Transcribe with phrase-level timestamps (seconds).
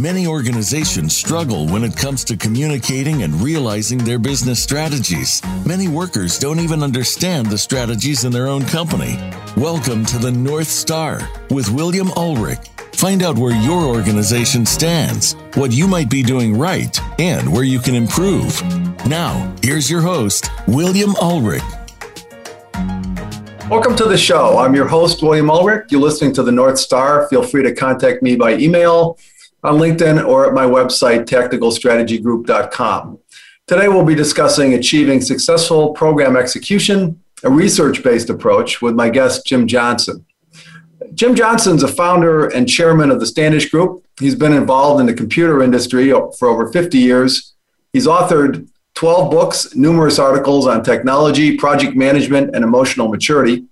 [0.00, 5.42] Many organizations struggle when it comes to communicating and realizing their business strategies.
[5.66, 9.18] Many workers don't even understand the strategies in their own company.
[9.56, 12.60] Welcome to the North Star with William Ulrich.
[12.92, 17.80] Find out where your organization stands, what you might be doing right, and where you
[17.80, 18.62] can improve.
[19.04, 21.64] Now, here's your host, William Ulrich.
[23.68, 24.58] Welcome to the show.
[24.58, 25.90] I'm your host, William Ulrich.
[25.90, 27.26] You're listening to the North Star.
[27.26, 29.18] Feel free to contact me by email
[29.64, 33.18] on LinkedIn or at my website, tacticalstrategygroup.com.
[33.66, 39.46] Today, we'll be discussing achieving successful program execution, a research based approach, with my guest,
[39.46, 40.24] Jim Johnson.
[41.14, 44.04] Jim Johnson's a founder and chairman of the Standish Group.
[44.18, 47.54] He's been involved in the computer industry for over 50 years.
[47.92, 53.67] He's authored 12 books, numerous articles on technology, project management, and emotional maturity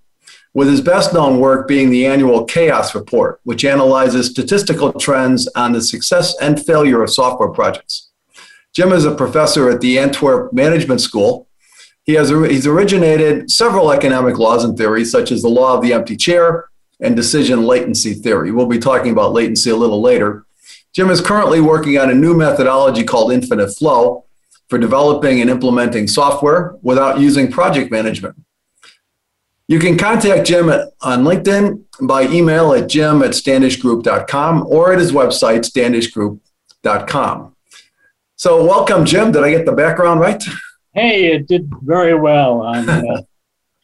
[0.57, 5.71] with his best known work being the annual Chaos Report, which analyzes statistical trends on
[5.71, 8.09] the success and failure of software projects.
[8.73, 11.47] Jim is a professor at the Antwerp Management School.
[12.05, 15.93] He has he's originated several economic laws and theories, such as the law of the
[15.93, 18.49] empty chair and decision latency theory.
[18.49, 20.47] We'll be talking about latency a little later.
[20.91, 24.25] Jim is currently working on a new methodology called infinite flow
[24.69, 28.35] for developing and implementing software without using project management.
[29.67, 35.11] You can contact Jim on LinkedIn by email at jim at standishgroup.com or at his
[35.11, 37.55] website, standishgroup.com.
[38.37, 39.31] So, welcome, Jim.
[39.31, 40.41] Did I get the background right?
[40.93, 42.63] Hey, it did very well.
[42.63, 43.21] Uh,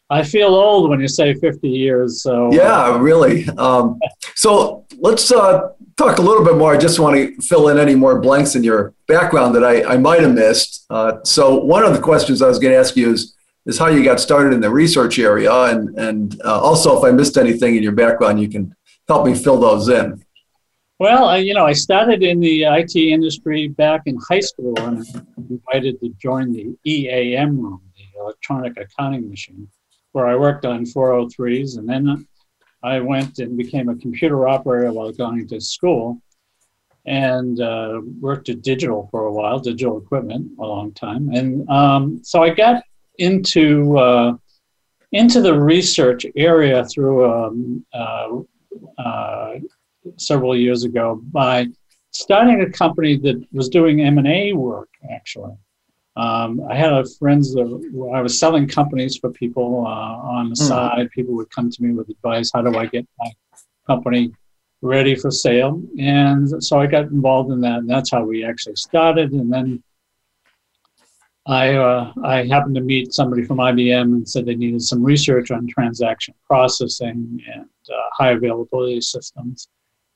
[0.09, 2.22] I feel old when you say 50 years.
[2.22, 3.47] So uh, yeah, really.
[3.50, 4.00] Um,
[4.36, 6.73] so let's uh, talk a little bit more.
[6.73, 9.97] I just want to fill in any more blanks in your background that I, I
[9.97, 10.86] might have missed.
[10.90, 13.88] Uh, so one of the questions I was going to ask you is is how
[13.88, 15.52] you got started in the research area.
[15.52, 18.75] And, and uh, also, if I missed anything in your background, you can
[19.08, 20.23] help me fill those in.
[21.00, 25.03] Well, I, you know, I started in the IT industry back in high school and
[25.16, 29.68] I invited to join the EAM room, the electronic accounting machine,
[30.12, 31.78] where I worked on 403s.
[31.78, 32.28] And then
[32.84, 36.22] I went and became a computer operator while going to school
[37.06, 41.30] and uh, worked at digital for a while, digital equipment, a long time.
[41.34, 42.84] And um, so I got
[43.18, 44.34] into uh,
[45.12, 48.40] into the research area through um, uh,
[48.97, 49.53] uh,
[50.18, 51.68] several years ago by
[52.12, 54.90] starting a company that was doing M and A work.
[55.12, 55.53] Actually,
[56.16, 60.56] um, I had a friends that I was selling companies for people uh, on the
[60.56, 60.68] mm.
[60.68, 61.09] side.
[61.12, 63.31] People would come to me with advice: How do I get my
[63.85, 64.34] company
[64.81, 65.81] ready for sale?
[66.00, 69.31] And so I got involved in that, and that's how we actually started.
[69.31, 69.84] And then
[71.46, 75.52] I, uh, I happened to meet somebody from IBM and said they needed some research
[75.52, 79.68] on transaction processing and uh, high availability systems.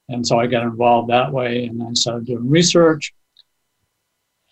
[0.09, 3.13] And so I got involved that way and I started doing research.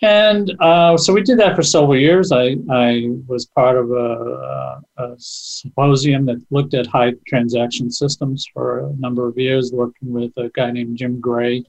[0.01, 2.33] And uh, so we did that for several years.
[2.33, 8.89] I, I was part of a, a, symposium that looked at high transaction systems for
[8.89, 11.63] a number of years, working with a guy named Jim Gray,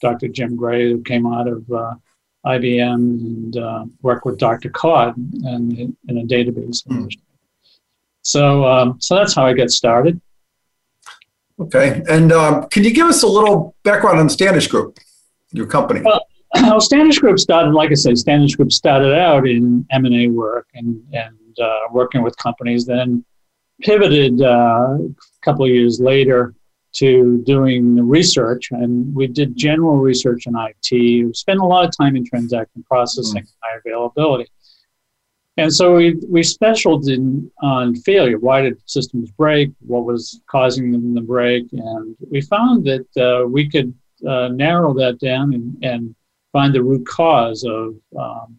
[0.00, 0.28] Dr.
[0.28, 1.94] Jim Gray, who came out of uh,
[2.46, 4.70] IBM and uh, work with Dr.
[4.70, 6.86] Codd and in, in a database.
[6.86, 7.10] Mm.
[8.22, 10.20] So, um, so that's how I get started.
[11.58, 14.98] Okay, and um, can you give us a little background on Standish Group,
[15.52, 16.02] your company?
[16.02, 20.14] Well, well, Standish Group started, like I said, Standish Group started out in M and
[20.14, 22.84] A work and and uh, working with companies.
[22.84, 23.24] Then
[23.82, 26.54] pivoted uh, a couple of years later
[26.96, 30.90] to doing research, and we did general research in IT.
[30.90, 33.58] We spent a lot of time in transaction processing, mm-hmm.
[33.62, 34.50] high availability.
[35.58, 38.38] And so we, we specialized in on failure.
[38.38, 39.70] Why did systems break?
[39.80, 41.66] What was causing them to break?
[41.72, 43.94] And we found that uh, we could
[44.26, 46.14] uh, narrow that down and, and
[46.52, 48.58] find the root cause of, um,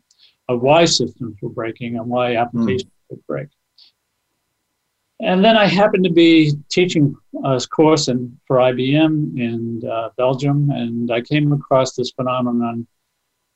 [0.49, 3.11] of why systems were breaking and why applications mm.
[3.11, 3.47] would break.
[5.19, 10.69] And then I happened to be teaching a course in, for IBM in uh, Belgium,
[10.69, 12.85] and I came across this phenomenon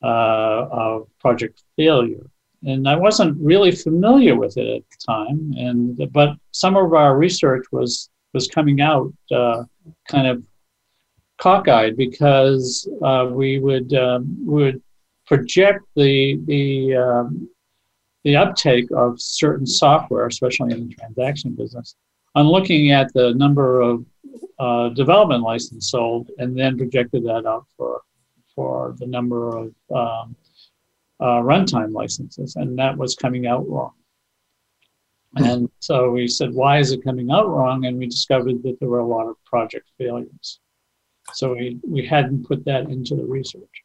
[0.02, 2.26] uh, of project failure.
[2.64, 7.16] And I wasn't really familiar with it at the time, and but some of our
[7.16, 9.64] research was was coming out uh,
[10.08, 10.42] kind of
[11.38, 14.80] cockeyed because uh, we would um, would
[15.26, 17.48] project the the um,
[18.24, 21.96] the uptake of certain software, especially in the transaction business,
[22.34, 24.04] on looking at the number of
[24.58, 28.02] uh, development licenses sold and then projected that out for
[28.54, 30.36] for the number of um,
[31.20, 33.92] uh, runtime licenses, and that was coming out wrong.
[35.36, 35.44] Hmm.
[35.44, 37.86] And so we said, why is it coming out wrong?
[37.86, 40.60] And we discovered that there were a lot of project failures.
[41.32, 43.84] So we, we hadn't put that into the research.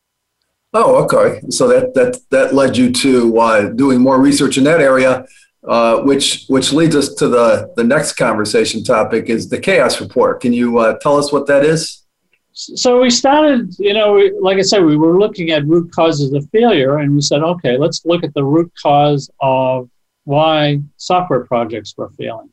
[0.73, 1.41] Oh, okay.
[1.49, 5.25] So that that that led you to uh, doing more research in that area,
[5.67, 10.41] uh, which which leads us to the the next conversation topic is the chaos report.
[10.41, 12.03] Can you uh, tell us what that is?
[12.51, 16.33] So we started, you know, we, like I said, we were looking at root causes
[16.33, 19.87] of failure, and we said, okay, let's look at the root cause of
[20.23, 22.49] why software projects were failing.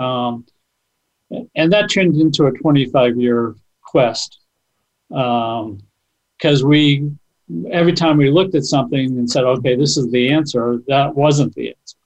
[0.00, 0.46] Um,
[1.54, 4.40] and that turned into a 25 year quest
[5.08, 5.62] because
[6.62, 7.10] um, we
[7.70, 11.54] every time we looked at something and said okay this is the answer that wasn't
[11.54, 11.96] the answer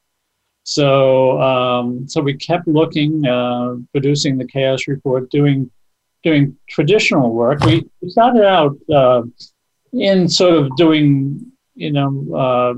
[0.64, 5.70] so um, so we kept looking uh, producing the chaos report doing
[6.22, 9.22] doing traditional work we started out uh,
[9.92, 11.40] in sort of doing
[11.74, 12.74] you know uh,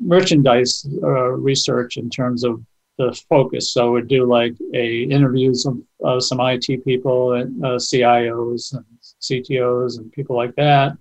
[0.00, 2.62] merchandise uh, research in terms of
[2.98, 3.72] the focus.
[3.72, 8.84] So we'd do like a interviews of, of some IT people and uh, CIOs and
[9.20, 10.96] CTOs and people like that.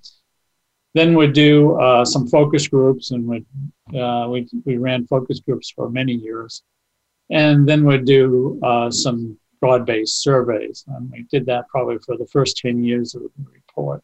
[0.93, 3.45] Then we'd do uh, some focus groups, and we
[3.99, 6.63] uh, we we ran focus groups for many years,
[7.31, 12.27] and then we'd do uh, some broad-based surveys, and we did that probably for the
[12.27, 14.03] first ten years of the report.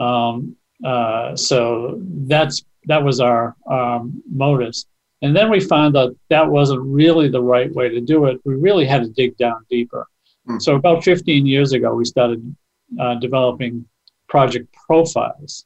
[0.00, 4.86] Um, uh, so that's that was our um, modus.
[5.22, 8.40] And then we found that that wasn't really the right way to do it.
[8.44, 10.06] We really had to dig down deeper.
[10.48, 10.60] Mm.
[10.60, 12.54] So about 15 years ago, we started
[13.00, 13.86] uh, developing
[14.28, 15.64] project profiles,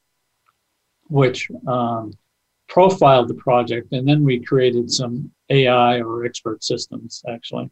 [1.08, 2.12] which um,
[2.68, 7.70] profiled the project, and then we created some AI or expert systems actually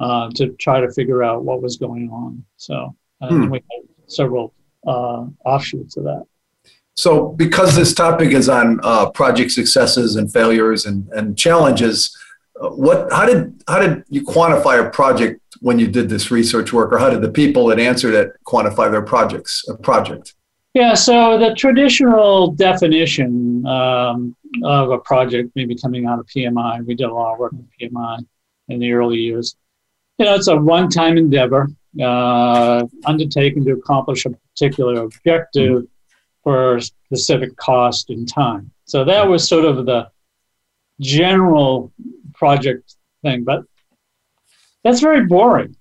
[0.00, 2.44] uh, to try to figure out what was going on.
[2.56, 3.50] So mm.
[3.50, 4.52] we had several
[4.86, 6.24] uh, offshoots of that.
[6.96, 12.16] So, because this topic is on uh, project successes and failures and, and challenges,
[12.60, 16.72] uh, what how did how did you quantify a project when you did this research
[16.72, 20.34] work, or how did the people that answered it quantify their projects a project?
[20.74, 26.94] Yeah, so the traditional definition um, of a project, maybe coming out of PMI, we
[26.94, 28.26] did a lot of work with PMI
[28.68, 29.56] in the early years.
[30.18, 31.68] You know, it's a one-time endeavor
[32.02, 35.72] uh, undertaken to accomplish a particular objective.
[35.72, 35.84] Mm-hmm
[36.44, 38.70] for specific cost and time.
[38.84, 40.10] So that was sort of the
[41.00, 41.92] general
[42.34, 43.64] project thing, but
[44.84, 45.74] that's very boring.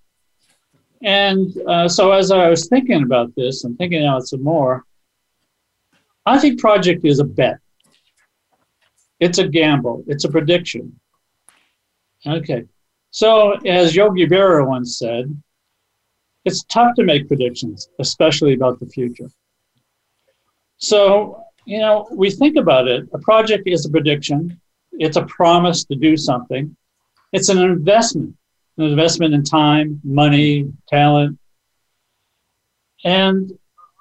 [1.03, 4.85] And uh, so as I was thinking about this and thinking out some more,
[6.25, 7.57] I think project is a bet.
[9.19, 10.03] It's a gamble.
[10.07, 10.97] It's a prediction.
[12.25, 12.63] Okay.
[13.11, 15.25] So as Yogi Berra once said,
[16.45, 19.29] it's tough to make predictions, especially about the future.
[20.77, 24.59] So, you know, we think about it a project is a prediction,
[24.93, 26.75] it's a promise to do something,
[27.31, 28.35] it's an investment,
[28.77, 31.37] an investment in time, money, talent.
[33.03, 33.51] And,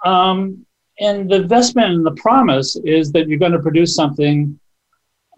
[0.04, 0.64] um,
[1.00, 4.58] and the investment in the promise is that you're going to produce something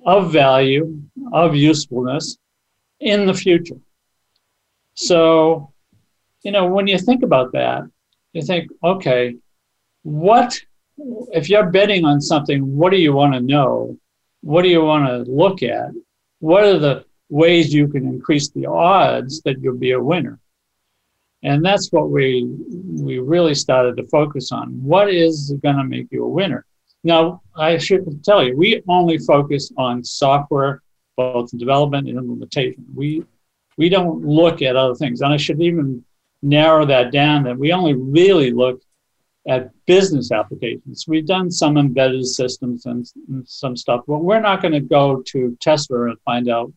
[0.04, 1.00] of value,
[1.32, 2.36] of usefulness
[3.00, 3.80] in the future.
[4.94, 5.72] So,
[6.42, 7.84] you know, when you think about that,
[8.32, 9.36] you think, okay,
[10.02, 10.60] what
[11.32, 13.98] if you're betting on something, what do you want to know?
[14.42, 15.90] What do you want to look at?
[16.40, 17.04] What are the
[17.42, 20.38] ways you can increase the odds that you'll be a winner?
[21.42, 22.28] And that's what we
[23.08, 24.66] we really started to focus on.
[24.92, 26.64] What is going to make you a winner?
[27.02, 30.82] Now, I should tell you, we only focus on software,
[31.16, 32.84] both development and implementation.
[32.94, 33.24] We
[33.76, 35.20] we don't look at other things.
[35.20, 36.04] And I should even
[36.42, 38.80] narrow that down that we only really look
[39.46, 41.06] at business applications.
[41.06, 45.22] We've done some embedded systems and, and some stuff, but we're not going to go
[45.32, 46.72] to Tesla and find out,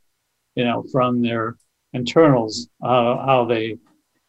[0.58, 1.56] you know, from their
[1.94, 3.78] internals uh, how they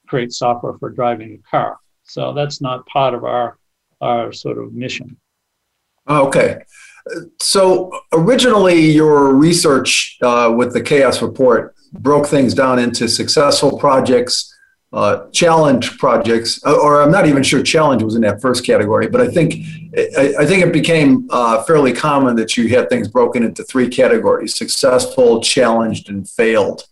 [0.07, 1.79] create software for driving a car.
[2.05, 3.59] So that's not part of our
[4.01, 5.17] our sort of mission.
[6.09, 6.63] Okay.
[7.41, 14.55] So originally, your research uh, with the Chaos Report broke things down into successful projects
[14.93, 19.07] uh, challenge projects, uh, or I'm not even sure challenge was in that first category,
[19.09, 19.57] but I think
[19.97, 23.89] I, I think it became uh, fairly common that you had things broken into three
[23.89, 26.85] categories: successful, challenged, and failed.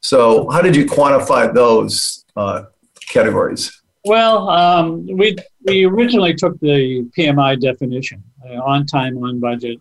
[0.00, 2.64] So, how did you quantify those uh,
[3.08, 3.82] categories?
[4.04, 9.80] Well, um, we we originally took the PMI definition: uh, on time, on budget,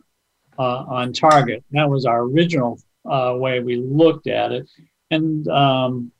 [0.58, 1.64] uh, on target.
[1.72, 4.68] That was our original way we looked at it,
[5.12, 6.12] and um,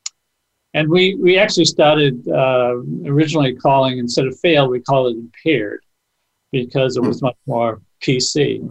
[0.74, 5.82] and we, we actually started uh, originally calling, instead of failed, we called it impaired
[6.52, 7.28] because it was hmm.
[7.28, 8.70] much more PC.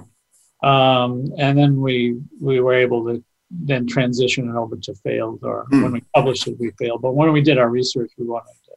[0.62, 5.64] Um, and then we, we were able to then transition it over to failed, or
[5.72, 5.82] mm.
[5.82, 7.00] when we published it, we failed.
[7.00, 8.68] But when we did our research, we wanted to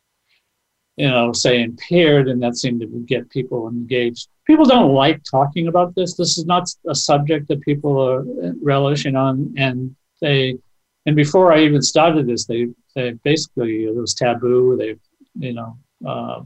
[0.98, 4.28] you know, say impaired, and that seemed to get people engaged.
[4.46, 6.16] People don't like talking about this.
[6.16, 8.24] This is not a subject that people are
[8.62, 10.58] relishing on, and they,
[11.06, 14.78] and before I even started this, they, they basically it was taboo.
[14.78, 14.96] They,
[15.40, 16.42] you know, uh,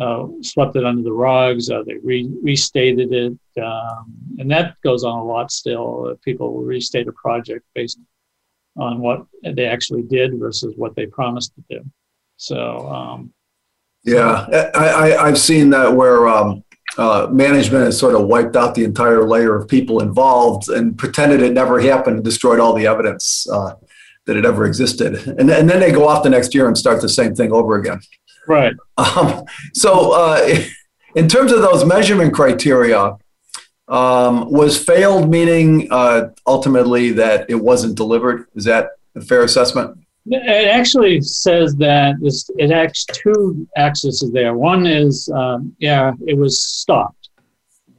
[0.00, 1.70] uh, swept it under the rugs.
[1.70, 6.16] Uh, they re- restated it, um, and that goes on a lot still.
[6.24, 7.98] People will restate a project based
[8.78, 11.84] on what they actually did versus what they promised to do.
[12.36, 13.32] So, um,
[14.04, 16.64] yeah, I, I, have seen that where um,
[16.98, 21.40] uh, management has sort of wiped out the entire layer of people involved and pretended
[21.40, 23.74] it never happened and destroyed all the evidence uh,
[24.26, 25.14] that it ever existed.
[25.38, 27.76] And, and then they go off the next year and start the same thing over
[27.76, 28.00] again.
[28.46, 28.74] Right.
[28.98, 30.62] Um, so, uh,
[31.14, 33.16] in terms of those measurement criteria,
[33.88, 38.46] um, was failed meaning uh, ultimately that it wasn't delivered?
[38.54, 39.98] Is that a fair assessment?
[40.26, 44.54] It actually says that this, it has two axes there.
[44.54, 47.30] One is, um, yeah, it was stopped.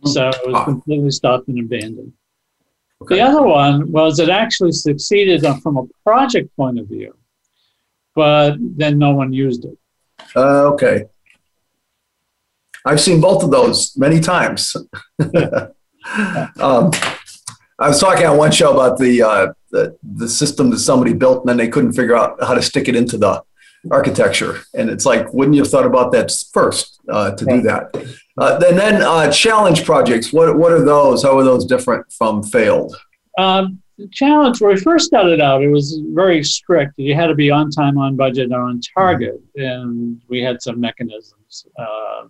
[0.06, 0.65] So it was ah.
[0.65, 2.13] completely stopped and abandoned.
[3.01, 3.15] Okay.
[3.15, 7.15] The other one was it actually succeeded from a project point of view,
[8.15, 9.77] but then no one used it.
[10.36, 11.06] Uh, okay.
[12.86, 14.75] I've seen both of those many times.
[16.60, 16.92] um,
[17.80, 21.39] I was talking on one show about the, uh, the the system that somebody built,
[21.39, 23.44] and then they couldn't figure out how to stick it into the
[23.92, 24.62] architecture.
[24.74, 27.96] And it's like, wouldn't you have thought about that first uh, to do that?
[28.38, 30.32] Uh, and then uh, challenge projects.
[30.32, 31.24] What what are those?
[31.24, 32.96] How are those different from failed?
[33.38, 36.94] Um, challenge when we first started out, it was very strict.
[36.98, 40.80] You had to be on time, on budget, and on target, and we had some
[40.80, 42.27] mechanisms uh,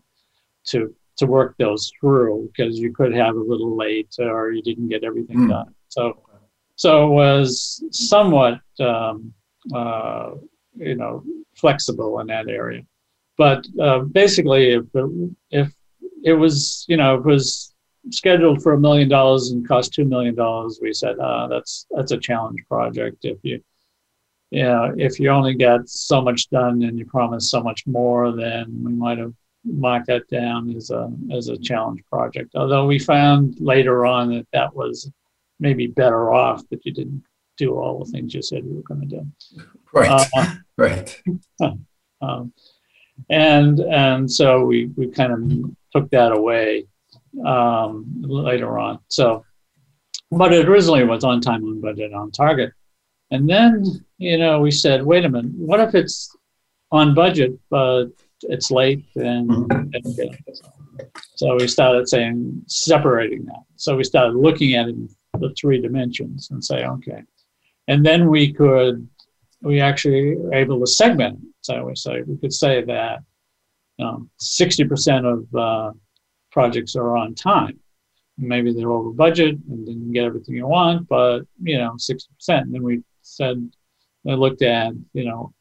[0.67, 4.89] to to work those through because you could have a little late or you didn't
[4.89, 5.49] get everything mm.
[5.49, 5.73] done.
[5.89, 6.23] So,
[6.75, 9.33] so it was somewhat, um,
[9.73, 10.31] uh,
[10.75, 11.23] you know,
[11.55, 12.81] flexible in that area.
[13.37, 15.73] But uh, basically, if it, if
[16.23, 17.73] it was, you know, it was
[18.09, 22.11] scheduled for a million dollars and cost two million dollars, we said uh, that's that's
[22.11, 23.17] a challenge project.
[23.23, 23.63] If you,
[24.51, 28.31] you know, if you only got so much done and you promised so much more,
[28.31, 29.33] then we might have
[29.65, 32.55] mark that down as a as a challenge project.
[32.55, 35.09] Although we found later on that that was
[35.59, 37.23] maybe better off that you didn't
[37.57, 39.27] do all the things you said you were going to do.
[39.93, 40.27] Right.
[40.35, 41.21] Uh, right.
[42.21, 42.53] um,
[43.29, 46.87] and and so we we kind of took that away
[47.45, 48.99] um, later on.
[49.07, 49.45] So,
[50.31, 52.71] but it originally was on time, on budget, on target.
[53.31, 53.83] And then,
[54.17, 56.35] you know, we said, wait a minute, what if it's
[56.91, 58.07] on budget, but
[58.49, 60.33] it's late and, mm-hmm.
[61.35, 63.63] so we started saying separating that.
[63.75, 65.09] So we started looking at it in
[65.39, 67.23] the three dimensions and say okay.
[67.87, 69.07] And then we could
[69.61, 71.49] we actually were able to segment it.
[71.61, 73.19] so we say we could say that
[73.99, 75.91] um, 60% of uh,
[76.51, 77.79] projects are on time.
[78.37, 82.73] Maybe they're over budget and didn't get everything you want but you know 60% and
[82.73, 83.69] then we said
[84.27, 85.53] I looked at you know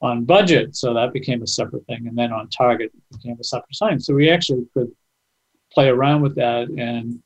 [0.00, 3.74] on budget, so that became a separate thing, and then on target became a separate
[3.74, 4.00] sign.
[4.00, 4.90] So we actually could
[5.72, 7.20] play around with that, and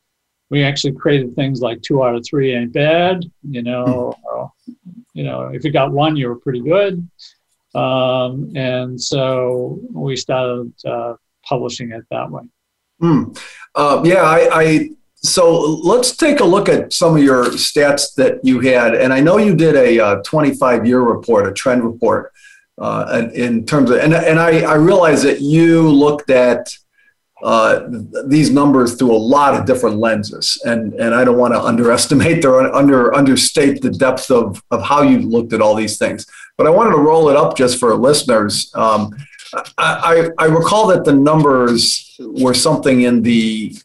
[0.50, 4.26] we actually created things like two out of three ain't bad, you know, hmm.
[4.26, 4.52] or,
[5.12, 7.06] you know, if you got one, you were pretty good,
[7.74, 11.14] um, and so we started uh,
[11.44, 12.42] publishing it that way.
[13.02, 13.38] Mm.
[13.74, 18.44] Uh, yeah, I, I so let's take a look at some of your stats that
[18.44, 18.94] you had.
[18.94, 22.32] And I know you did a, a uh, 25 year report, a trend report
[22.78, 26.74] uh, in terms of, and, and I, I realize that you looked at
[27.42, 27.88] uh,
[28.26, 32.44] these numbers through a lot of different lenses, and, and I don't want to underestimate
[32.44, 36.26] or under understate the depth of, of how you looked at all these things.
[36.56, 38.70] But I wanted to roll it up just for listeners.
[38.74, 39.10] Um,
[39.54, 43.76] I, I, I recall that the numbers were something in the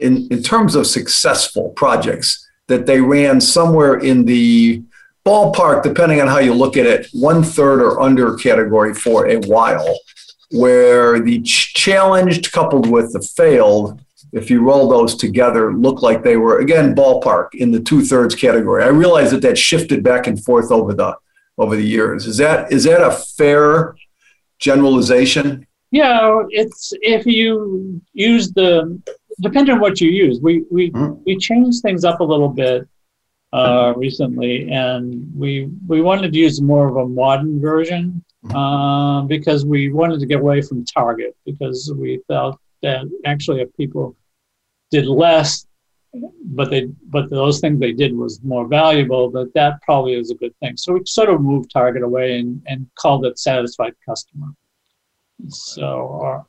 [0.00, 4.82] in, in terms of successful projects that they ran somewhere in the
[5.24, 9.36] ballpark, depending on how you look at it, one third or under category for a
[9.40, 9.98] while,
[10.50, 14.00] where the challenged coupled with the failed,
[14.32, 18.34] if you roll those together, look like they were again ballpark in the two thirds
[18.34, 18.82] category.
[18.82, 21.16] I realize that that shifted back and forth over the
[21.56, 22.26] over the years.
[22.26, 23.94] Is that is that a fair
[24.58, 25.66] generalization?
[25.90, 29.00] Yeah, it's if you use the
[29.40, 30.40] depending on what you use.
[30.40, 31.22] We we mm-hmm.
[31.24, 32.88] we change things up a little bit
[33.54, 39.64] uh, recently, and we we wanted to use more of a modern version uh, because
[39.64, 44.16] we wanted to get away from Target because we felt that actually if people
[44.90, 45.66] did less,
[46.58, 46.82] but they
[47.14, 50.76] but those things they did was more valuable, that that probably is a good thing.
[50.76, 54.48] So we sort of moved Target away and, and called it satisfied customer.
[55.48, 56.42] So, uh,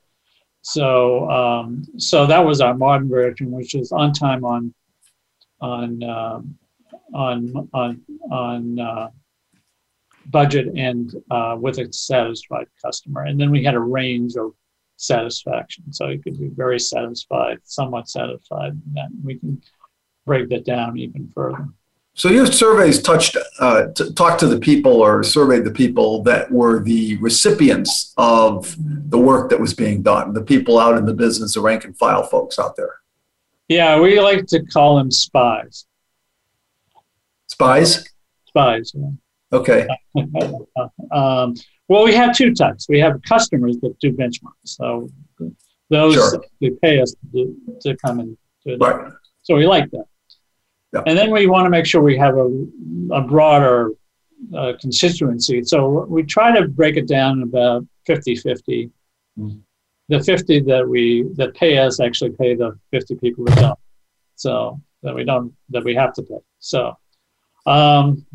[0.62, 4.74] so, um, so that was our modern version, which is on time on,
[5.62, 6.58] on, um,
[7.14, 9.10] on, on, on uh,
[10.28, 13.24] budget and uh, with a satisfied customer.
[13.24, 14.54] And then we had a range of
[14.98, 15.92] satisfaction.
[15.92, 19.62] So you could be very satisfied, somewhat satisfied, and then we can
[20.26, 21.68] break that down even further.
[22.18, 26.50] So your surveys touched, uh, t- talked to the people or surveyed the people that
[26.50, 31.14] were the recipients of the work that was being done, the people out in the
[31.14, 33.02] business, the rank and file folks out there.
[33.68, 35.86] Yeah, we like to call them spies.
[37.48, 38.08] Spies?
[38.48, 38.92] Spies.
[38.96, 39.10] Yeah.
[39.54, 39.88] Okay.
[41.12, 41.54] um,
[41.88, 42.88] well, we have two types.
[42.90, 44.54] We have customers that do benchmarks.
[44.64, 45.10] So
[45.90, 46.44] those Sure.
[46.62, 48.78] they pay us to, to come and do it.
[48.80, 49.12] Right.
[49.44, 50.06] So we like that.
[50.94, 51.04] Yeah.
[51.06, 52.66] And then we want to make sure we have a,
[53.12, 53.92] a broader
[54.56, 55.64] uh, constituency.
[55.64, 58.90] So we try to break it down about 50 50.
[59.38, 59.62] Mhm.
[60.08, 63.80] The 50 that we that pay us actually pay the 50 people who don't.
[64.36, 66.38] So that we don't that we have to pay.
[66.60, 66.96] So
[67.66, 68.26] um,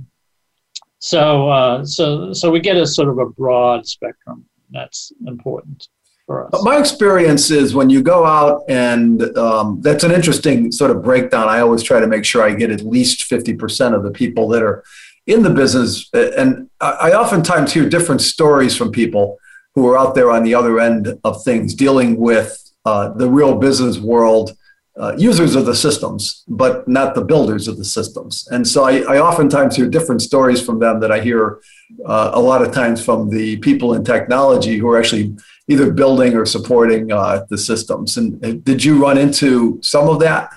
[0.99, 4.45] so uh, so so we get a sort of a broad spectrum.
[4.71, 5.89] That's important
[6.27, 6.51] for us.
[6.53, 11.03] But my experience is when you go out and um, that's an interesting sort of
[11.03, 11.49] breakdown.
[11.49, 14.63] I always try to make sure I get at least 50% of the people that
[14.63, 14.85] are
[15.27, 16.09] in the business.
[16.13, 19.39] And I I oftentimes hear different stories from people
[19.75, 23.57] who are out there on the other end of things, dealing with uh, the real
[23.59, 24.57] business world,
[24.99, 28.49] uh, users of the systems, but not the builders of the systems.
[28.51, 31.61] And so I, I oftentimes hear different stories from them that I hear
[32.05, 35.37] uh, a lot of times from the people in technology who are actually
[35.69, 38.17] either building or supporting uh, the systems.
[38.17, 40.51] And uh, did you run into some of that?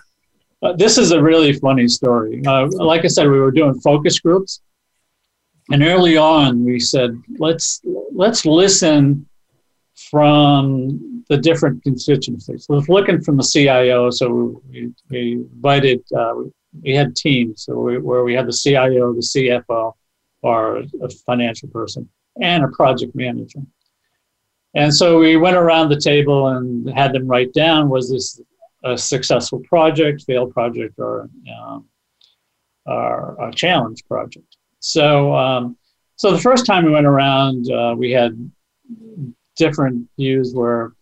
[0.63, 2.41] Uh, this is a really funny story.
[2.45, 4.61] Uh, like I said, we were doing focus groups,
[5.69, 7.81] and early on we said let's
[8.13, 9.27] let's listen
[10.09, 12.67] from the different constituencies.
[12.69, 16.35] We were looking from the CIO, so we, we invited uh,
[16.83, 19.93] we had teams so we, where we had the CIO, the CFO,
[20.43, 22.07] or a financial person,
[22.39, 23.61] and a project manager.
[24.75, 28.39] And so we went around the table and had them write down was this
[28.83, 31.87] a successful project, failed project, or, um,
[32.85, 34.57] or a challenge project.
[34.79, 35.77] So, um,
[36.15, 38.51] so the first time we went around, uh, we had
[39.55, 40.93] different views where,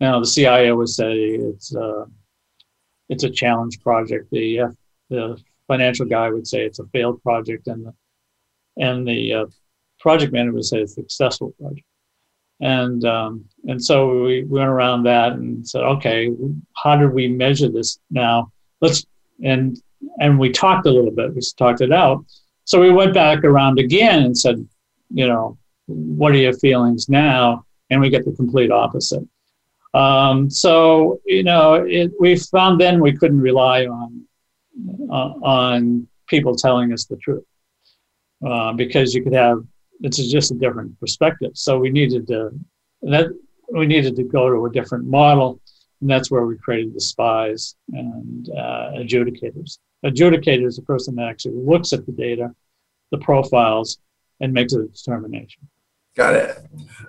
[0.00, 2.04] you know, the CIO would say it's uh,
[3.08, 4.30] it's a challenge project.
[4.30, 4.68] The uh,
[5.10, 7.94] the financial guy would say it's a failed project, and the
[8.82, 9.46] and the uh,
[10.00, 11.86] project manager would say it's a successful project.
[12.60, 16.30] And um, and so we went around that and said, okay,
[16.76, 18.52] how did we measure this now?
[18.80, 19.04] Let's
[19.42, 19.80] and
[20.20, 21.34] and we talked a little bit.
[21.34, 22.24] We talked it out.
[22.64, 24.66] So we went back around again and said,
[25.10, 25.56] you know,
[25.86, 27.64] what are your feelings now?
[27.90, 29.26] And we get the complete opposite.
[29.98, 34.24] Um, so you know, it, we found then we couldn't rely on
[35.10, 37.44] uh, on people telling us the truth
[38.46, 39.64] uh, because you could have
[40.00, 41.52] it's just a different perspective.
[41.54, 42.50] So we needed to
[43.02, 43.26] that
[43.72, 45.60] we needed to go to a different model,
[46.00, 49.78] and that's where we created the spies and uh, adjudicators.
[50.04, 52.54] Adjudicator is the person that actually looks at the data,
[53.10, 53.98] the profiles,
[54.40, 55.68] and makes a determination.
[56.18, 56.58] Got it.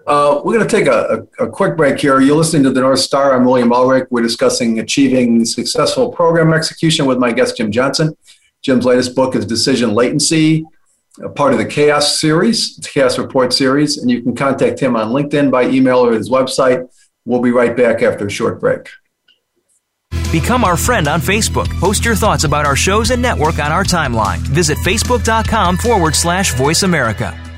[0.05, 2.21] Uh, we're going to take a, a, a, quick break here.
[2.21, 3.35] You're listening to the North Star.
[3.35, 4.07] I'm William Ulrich.
[4.11, 8.15] We're discussing achieving successful program execution with my guest, Jim Johnson.
[8.61, 10.63] Jim's latest book is Decision Latency,
[11.23, 14.95] a part of the Chaos series, the Chaos Report series, and you can contact him
[14.95, 16.87] on LinkedIn by email or his website.
[17.25, 18.89] We'll be right back after a short break.
[20.31, 21.67] Become our friend on Facebook.
[21.79, 24.37] Post your thoughts about our shows and network on our timeline.
[24.37, 27.48] Visit facebook.com forward slash voice America.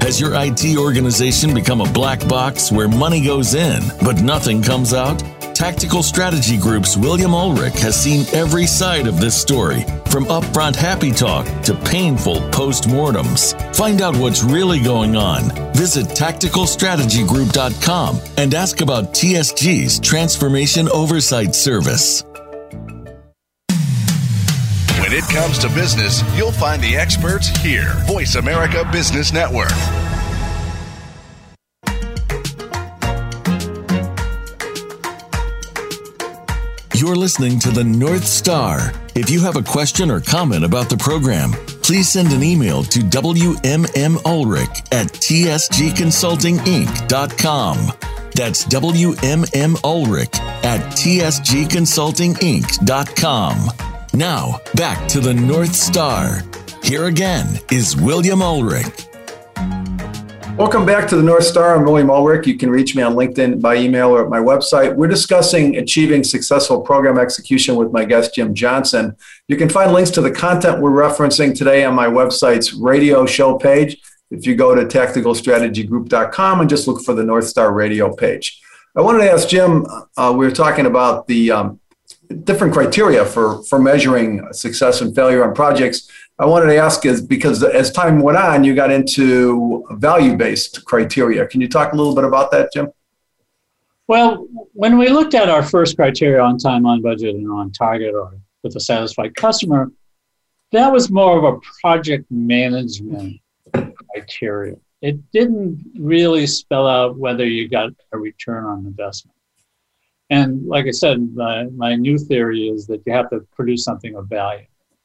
[0.00, 4.94] Has your IT organization become a black box where money goes in, but nothing comes
[4.94, 5.22] out?
[5.60, 11.10] Tactical Strategy Group's William Ulrich has seen every side of this story, from upfront happy
[11.10, 13.52] talk to painful postmortems.
[13.76, 15.50] Find out what's really going on.
[15.74, 22.24] Visit tacticalstrategygroup.com and ask about TSG's Transformation Oversight Service.
[24.98, 27.92] When it comes to business, you'll find the experts here.
[28.06, 29.72] Voice America Business Network.
[37.00, 38.92] You're listening to the North Star.
[39.14, 42.98] If you have a question or comment about the program, please send an email to
[42.98, 47.92] WMMUlrich at tsgconsultinginc.com.
[48.34, 53.70] That's WMMUlrich at tsgconsultinginc.com.
[54.12, 56.42] Now, back to the North Star.
[56.82, 59.09] Here again is William Ulrich.
[60.60, 61.74] Welcome back to the North Star.
[61.74, 62.46] I'm William Ulrich.
[62.46, 64.94] You can reach me on LinkedIn by email or at my website.
[64.94, 69.16] We're discussing achieving successful program execution with my guest, Jim Johnson.
[69.48, 73.56] You can find links to the content we're referencing today on my website's radio show
[73.56, 74.02] page.
[74.30, 78.60] If you go to tacticalstrategygroup.com and just look for the North Star radio page.
[78.94, 79.86] I wanted to ask Jim,
[80.18, 81.80] uh, we were talking about the um,
[82.44, 86.10] different criteria for, for measuring success and failure on projects.
[86.40, 90.86] I wanted to ask is because as time went on, you got into value based
[90.86, 91.46] criteria.
[91.46, 92.88] Can you talk a little bit about that, Jim?
[94.08, 98.14] Well, when we looked at our first criteria on time, on budget, and on target,
[98.14, 99.92] or with a satisfied customer,
[100.72, 103.38] that was more of a project management
[103.72, 104.76] criteria.
[105.02, 109.36] It didn't really spell out whether you got a return on investment.
[110.30, 114.14] And like I said, my, my new theory is that you have to produce something
[114.14, 114.64] of value.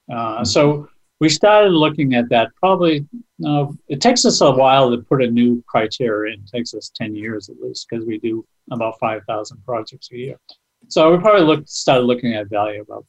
[0.09, 0.87] Uh, so
[1.19, 3.05] we started looking at that probably
[3.45, 6.41] uh, it takes us a while to put a new criteria in.
[6.41, 10.39] It takes us 10 years at least because we do about 5000 projects a year.
[10.87, 13.05] So we probably looked started looking at value about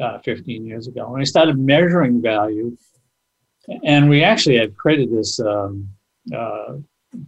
[0.00, 2.76] uh, 15 years ago when we started measuring value
[3.84, 5.88] and we actually had created this um,
[6.34, 6.74] uh,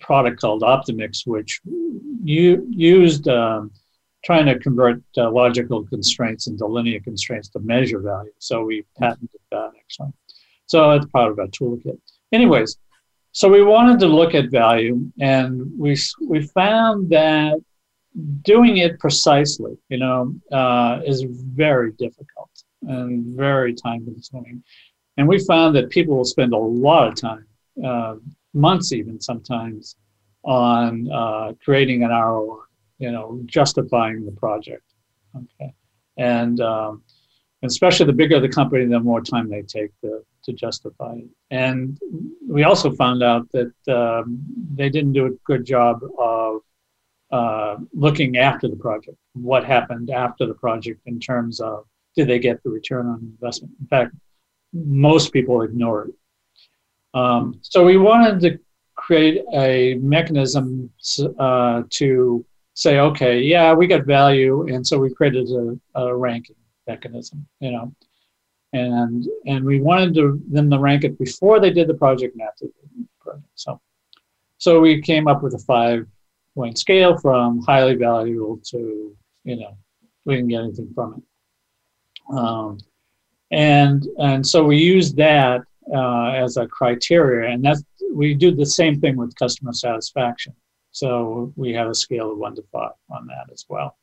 [0.01, 1.61] product called optimix which
[2.23, 3.71] you used um,
[4.25, 8.33] trying to convert uh, logical constraints into linear constraints to measure value.
[8.39, 10.13] So we patented that actually.
[10.67, 11.99] So it's part of our toolkit.
[12.33, 12.79] Anyways,
[13.33, 17.59] so we wanted to look at value, and we we found that
[18.43, 22.51] doing it precisely, you know, uh, is very difficult
[22.83, 24.63] and very time consuming.
[25.17, 27.47] And we found that people will spend a lot of time,
[27.85, 28.17] uh,
[28.53, 29.97] months even sometimes,
[30.45, 32.64] on uh, creating an ROI
[32.99, 34.85] you know, justifying the project.
[35.37, 35.75] Okay,
[36.17, 37.03] and um,
[37.65, 41.29] especially the bigger the company, the more time they take to, to justify it.
[41.51, 41.99] And
[42.47, 44.39] we also found out that um,
[44.75, 46.61] they didn't do a good job of
[47.33, 49.17] uh, looking after the project.
[49.33, 53.75] What happened after the project in terms of did they get the return on investment?
[53.81, 54.15] In fact,
[54.73, 56.15] most people ignore it.
[57.15, 58.59] Um, so we wanted to
[58.97, 60.91] create a mechanism
[61.39, 66.57] uh, to say, okay, yeah, we got value, and so we created a, a ranking
[66.87, 67.95] mechanism, you know,
[68.73, 72.43] and and we wanted to, them to rank it before they did the project and
[72.43, 73.47] after the project.
[73.55, 73.81] So,
[74.59, 76.07] so we came up with a five
[76.55, 79.77] point scale from highly valuable to, you know,
[80.25, 82.37] we didn't get anything from it.
[82.37, 82.79] Um,
[83.51, 85.63] and and so we used that
[85.95, 90.55] uh, as a criteria, and that's we do the same thing with customer satisfaction.
[90.95, 93.99] So we have a scale of one to five on that as well.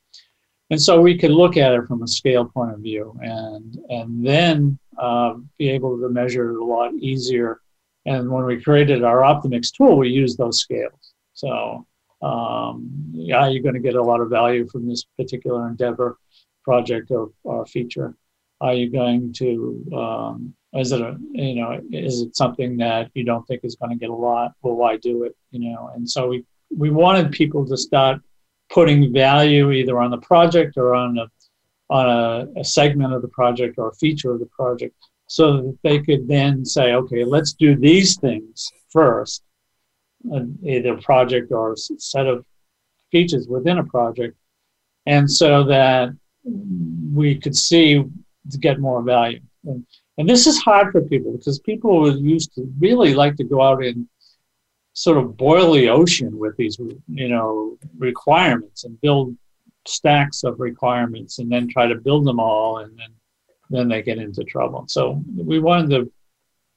[0.72, 4.28] And so we could look at it from a scale point of view and, and
[4.28, 7.62] then uh, be able to measure it a lot easier.
[8.06, 11.14] And when we created our Optimix tool, we used those scales.
[11.34, 11.88] So
[12.22, 16.18] um, yeah, you're going to get a lot of value from this particular endeavor,
[16.64, 18.16] project, or, or feature.
[18.60, 23.24] Are you going to um, is it a you know is it something that you
[23.24, 26.10] don't think is going to get a lot well why do it you know and
[26.10, 28.22] so we we wanted people to start
[28.70, 31.26] putting value either on the project or on a
[31.90, 34.96] on a, a, segment of the project or a feature of the project
[35.28, 39.44] so that they could then say okay let's do these things first
[40.34, 42.46] uh, either project or a set of
[43.12, 44.38] features within a project
[45.06, 46.10] and so that
[46.44, 48.04] we could see
[48.50, 49.42] to get more value.
[49.66, 49.86] And,
[50.18, 53.84] and this is hard for people because people used to really like to go out
[53.84, 54.08] and
[54.94, 56.78] sort of boil the ocean with these,
[57.08, 59.36] you know, requirements and build
[59.88, 63.10] stacks of requirements and then try to build them all and then
[63.72, 64.84] then they get into trouble.
[64.90, 66.12] So we wanted to,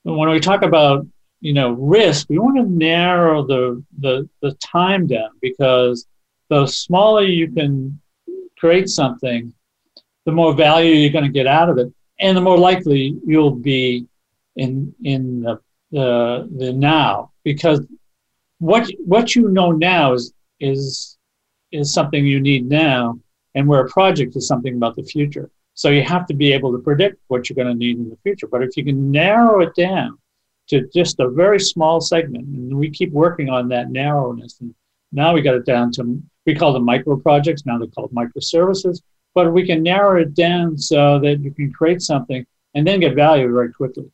[0.05, 1.07] when we talk about
[1.41, 6.07] you know risk, we want to narrow the the the time down because
[6.49, 8.01] the smaller you can
[8.57, 9.53] create something,
[10.25, 13.51] the more value you're going to get out of it, and the more likely you'll
[13.51, 14.07] be
[14.57, 17.87] in in the the, the now because
[18.65, 21.19] what what you know now is is
[21.71, 23.19] is something you need now,
[23.55, 25.51] and where a project is something about the future.
[25.75, 28.17] So you have to be able to predict what you're going to need in the
[28.23, 28.47] future.
[28.47, 30.17] But if you can narrow it down
[30.69, 34.75] to just a very small segment, and we keep working on that narrowness, and
[35.13, 37.67] now we got it down to we call them micro projects.
[37.67, 39.03] Now they're called microservices.
[39.35, 43.15] But we can narrow it down so that you can create something and then get
[43.15, 44.11] value very quickly.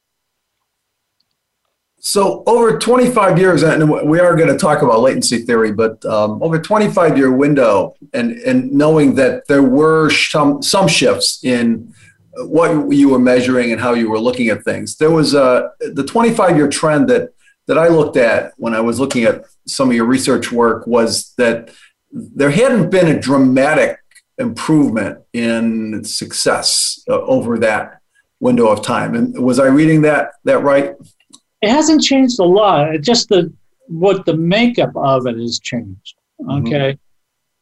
[2.02, 6.42] So over 25 years, and we are going to talk about latency theory, but um,
[6.42, 11.92] over 25 year window, and and knowing that there were some some shifts in
[12.36, 16.02] what you were measuring and how you were looking at things, there was a the
[16.02, 17.34] 25 year trend that
[17.66, 21.34] that I looked at when I was looking at some of your research work was
[21.34, 21.70] that
[22.10, 23.98] there hadn't been a dramatic
[24.38, 28.00] improvement in success uh, over that
[28.40, 29.14] window of time.
[29.14, 30.94] And was I reading that that right?
[31.62, 32.94] It hasn't changed a lot.
[32.94, 33.52] It's just the
[33.88, 36.14] what the makeup of it has changed.
[36.40, 36.66] Mm-hmm.
[36.66, 36.92] Okay.
[36.92, 37.00] Mm-hmm.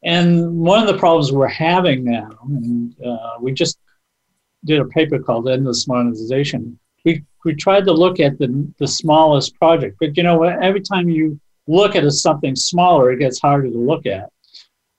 [0.04, 3.78] And one of the problems we're having now, and uh, we just
[4.64, 6.78] did a paper called Endless Modernization.
[7.04, 11.08] We, we tried to look at the, the smallest project, but you know, every time
[11.08, 14.30] you look at a, something smaller, it gets harder to look at.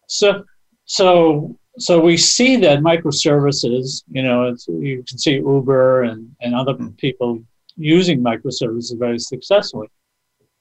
[0.07, 0.43] So,
[0.85, 6.73] so, so we see that microservices, you know, you can see Uber and, and other
[6.73, 6.89] mm-hmm.
[6.95, 7.41] people
[7.79, 9.87] using microservices very successfully.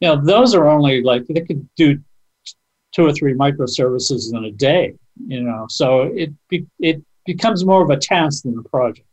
[0.01, 1.99] You know, those are only like they could do
[2.95, 4.95] two or three microservices in a day.
[5.27, 9.07] You know, so it be, it becomes more of a task than a project.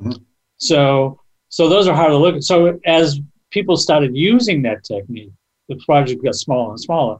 [0.00, 0.22] Mm-hmm.
[0.58, 2.44] So so those are hard to look at.
[2.44, 3.20] So as
[3.50, 5.32] people started using that technique,
[5.68, 7.18] the project got smaller and smaller.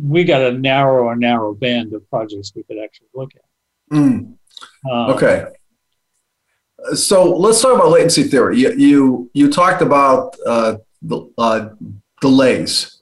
[0.00, 3.96] We got a narrow and narrow band of projects we could actually look at.
[3.96, 4.36] Mm.
[4.90, 5.46] Um, okay
[6.92, 8.58] so let's talk about latency theory.
[8.58, 11.70] You you, you talked about uh, the, uh,
[12.20, 13.00] delays,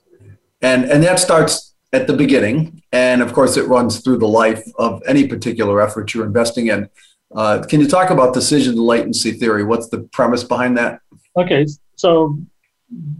[0.61, 4.63] and and that starts at the beginning, and of course it runs through the life
[4.79, 6.89] of any particular effort you're investing in.
[7.35, 9.63] Uh, can you talk about decision latency theory?
[9.63, 10.99] What's the premise behind that?
[11.35, 11.65] Okay,
[11.95, 12.37] so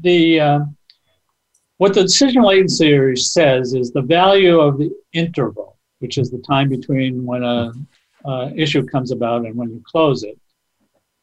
[0.01, 0.59] the uh,
[1.77, 6.39] what the decision latency theory says is the value of the interval, which is the
[6.39, 7.73] time between when a
[8.25, 10.37] uh, issue comes about and when you close it,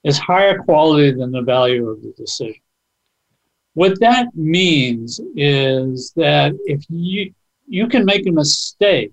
[0.04, 2.60] is higher quality than the value of the decision.
[3.74, 7.32] What that means is that if you
[7.68, 9.12] you can make a mistake,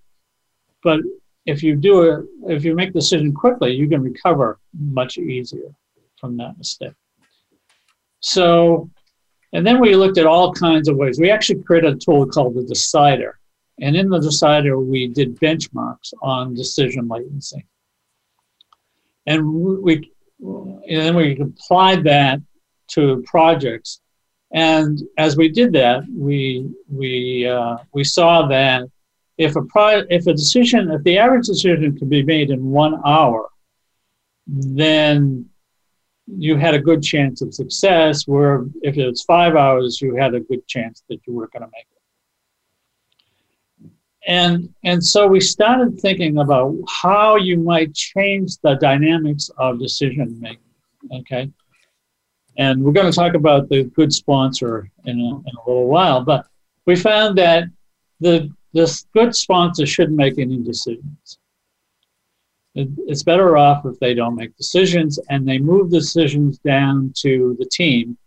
[0.84, 1.00] but
[1.46, 5.70] if you do it, if you make the decision quickly, you can recover much easier
[6.20, 6.94] from that mistake.
[8.20, 8.90] So,
[9.54, 11.20] and then we looked at all kinds of ways.
[11.20, 13.40] We actually created a tool called the Decider.
[13.80, 17.66] And in the Decider, we did benchmarks on decision latency.
[19.28, 22.40] And we and then we applied that
[22.90, 24.02] to projects.
[24.52, 28.84] And as we did that, we we uh, we saw that
[29.38, 33.02] if a pro- if a decision, if the average decision could be made in one
[33.06, 33.50] hour,
[34.48, 35.46] then
[36.28, 38.26] you had a good chance of success.
[38.26, 41.70] Where if it's five hours, you had a good chance that you were going to
[41.74, 41.97] make it
[44.28, 50.38] and and so we started thinking about how you might change the dynamics of decision
[50.40, 50.60] making
[51.14, 51.50] okay?
[52.60, 56.24] And we're going to talk about the good sponsor in a, in a little while
[56.24, 56.48] but
[56.86, 57.66] we found that
[58.20, 61.40] the this good sponsor shouldn't make any decisions.
[62.76, 67.56] It, it's better off if they don't make decisions and they move decisions down to
[67.60, 68.18] the team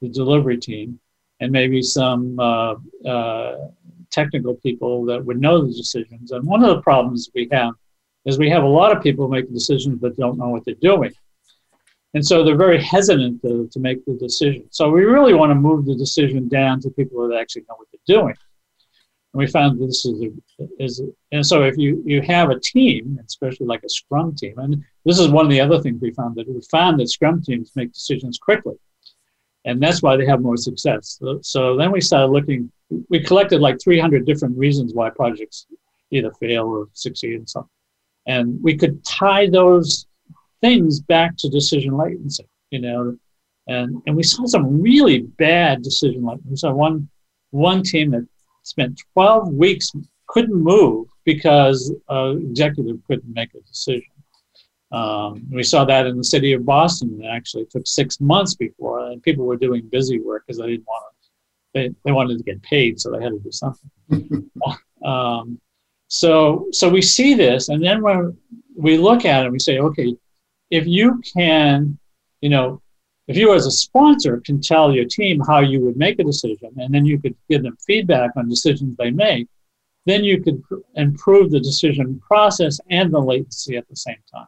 [0.00, 0.98] the delivery team
[1.40, 3.68] and maybe some uh, uh,
[4.16, 6.32] technical people that would know the decisions.
[6.32, 7.74] And one of the problems we have
[8.24, 11.12] is we have a lot of people making decisions but don't know what they're doing.
[12.14, 14.64] And so they're very hesitant to, to make the decision.
[14.70, 17.88] So we really want to move the decision down to people that actually know what
[17.92, 18.34] they're doing.
[19.32, 20.30] And we found this is, a,
[20.82, 24.54] is a, and so if you, you have a team, especially like a scrum team,
[24.56, 27.42] and this is one of the other things we found that we found that scrum
[27.42, 28.76] teams make decisions quickly.
[29.66, 31.18] And that's why they have more success.
[31.20, 32.72] So, so then we started looking
[33.08, 35.66] we collected like 300 different reasons why projects
[36.10, 37.68] either fail or succeed and so
[38.26, 40.06] and we could tie those
[40.60, 43.16] things back to decision latency you know
[43.66, 47.08] and and we saw some really bad decision latency we saw one
[47.50, 48.26] one team that
[48.62, 49.92] spent 12 weeks
[50.28, 54.12] couldn't move because uh, executive couldn't make a decision
[54.92, 57.20] Um, we saw that in the city of Boston.
[57.22, 60.86] It actually took six months before, and people were doing busy work because they didn't
[60.86, 61.15] want to.
[61.76, 63.90] They, they wanted to get paid, so they had to do something.
[65.04, 65.60] um,
[66.08, 68.34] so so we see this, and then when
[68.74, 70.16] we look at it, we say, okay,
[70.70, 71.98] if you can,
[72.40, 72.80] you know,
[73.28, 76.70] if you as a sponsor can tell your team how you would make a decision,
[76.78, 79.46] and then you could give them feedback on decisions they make,
[80.06, 80.62] then you could
[80.94, 84.46] improve the decision process and the latency at the same time.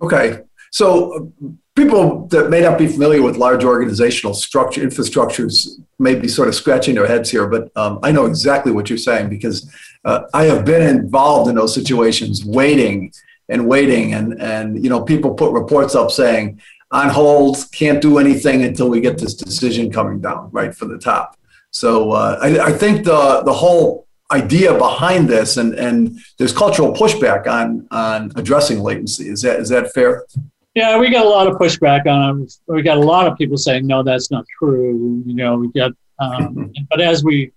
[0.00, 1.32] Okay, so
[1.74, 6.54] people that may not be familiar with large organizational structure infrastructures may be sort of
[6.54, 9.70] scratching their heads here, but um, I know exactly what you're saying because
[10.04, 13.12] uh, I have been involved in those situations, waiting
[13.48, 18.18] and waiting, and and you know people put reports up saying on hold, can't do
[18.18, 21.38] anything until we get this decision coming down right from the top.
[21.70, 26.92] So uh, I, I think the the whole idea behind this and and there's cultural
[26.92, 29.28] pushback on on addressing latency.
[29.28, 30.26] Is that is that fair?
[30.74, 32.54] Yeah, we got a lot of pushback on it.
[32.66, 35.22] We got a lot of people saying, no, that's not true.
[35.26, 37.52] You know, we got, um, but as we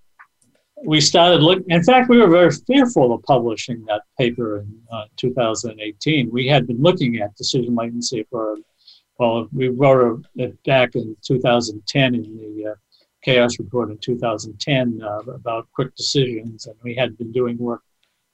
[0.84, 5.06] we started looking, in fact, we were very fearful of publishing that paper in uh,
[5.15, 6.30] 2018.
[6.30, 8.58] We had been looking at decision latency for,
[9.17, 12.75] well, we wrote it back in 2010 in the uh,
[13.23, 17.82] Chaos Report in 2010 uh, about quick decisions, and we had been doing work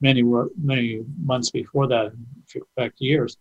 [0.01, 2.11] many work many months before that,
[2.55, 3.37] in fact, years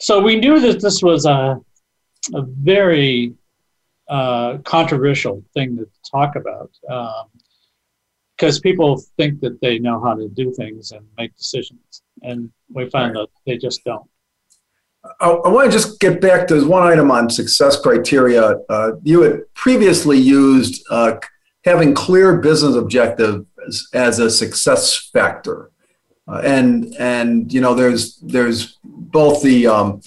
[0.00, 1.60] so we knew that this was a,
[2.34, 3.34] a very
[4.08, 6.70] uh, controversial thing to talk about
[8.36, 12.50] because um, people think that they know how to do things and make decisions, and
[12.72, 13.22] we find right.
[13.22, 14.08] that they just don't.
[15.20, 18.58] I, I, want to just get back to there's one item on success criteria.
[18.68, 21.18] Uh, you had previously used uh,
[21.64, 23.46] having clear business objectives
[23.92, 25.70] as a success factor.
[26.28, 28.78] Uh, and and you know there's there's
[29.10, 30.00] both the um,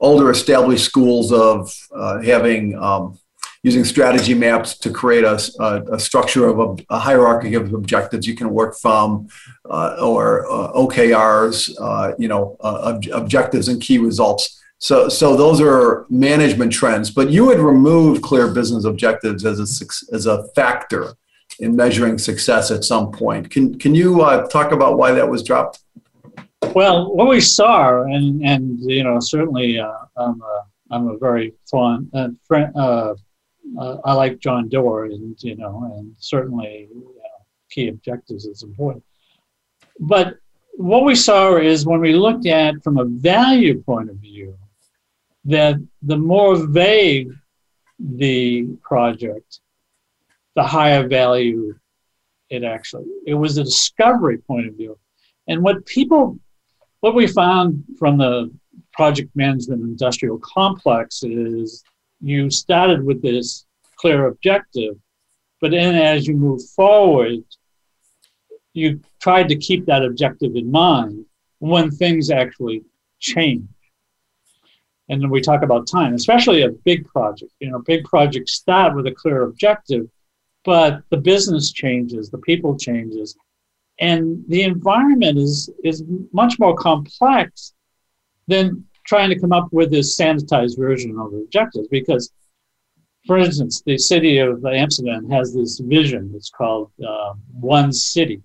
[0.00, 3.18] older established schools of uh, having um,
[3.64, 8.26] using strategy maps to create a, a, a structure of a, a, hierarchy of objectives
[8.26, 9.26] you can work from,
[9.70, 14.62] uh, or uh, OKRs, uh, you know, ob- objectives and key results.
[14.78, 17.10] So, so those are management trends.
[17.10, 21.14] But you would remove clear business objectives as a as a factor
[21.58, 23.50] in measuring success at some point.
[23.50, 25.80] Can can you uh, talk about why that was dropped?
[26.72, 31.52] Well, what we saw, and and you know, certainly, uh, I'm a, I'm a very
[31.70, 32.74] fond uh, friend.
[32.76, 33.14] Uh,
[33.78, 36.88] uh, I like John Doerr, and you know, and certainly,
[37.70, 39.04] key objectives is important.
[40.00, 40.38] But
[40.76, 44.56] what we saw is when we looked at from a value point of view,
[45.44, 47.32] that the more vague
[47.98, 49.60] the project,
[50.56, 51.74] the higher value
[52.50, 53.06] it actually.
[53.26, 54.98] It was a discovery point of view.
[55.48, 56.38] And what people,
[57.04, 58.50] what we found from the
[58.94, 61.84] project management industrial complex is
[62.22, 64.94] you started with this clear objective,
[65.60, 67.44] but then as you move forward,
[68.72, 71.26] you tried to keep that objective in mind
[71.58, 72.82] when things actually
[73.20, 73.68] change.
[75.10, 77.52] And then we talk about time, especially a big project.
[77.60, 80.06] You know, big projects start with a clear objective,
[80.64, 83.36] but the business changes, the people changes,
[84.00, 86.02] and the environment is is
[86.32, 87.74] much more complex
[88.46, 91.88] than trying to come up with this sanitized version of the objectives.
[91.88, 92.32] Because,
[93.26, 96.32] for instance, the city of Amsterdam has this vision.
[96.34, 98.42] It's called uh, one city.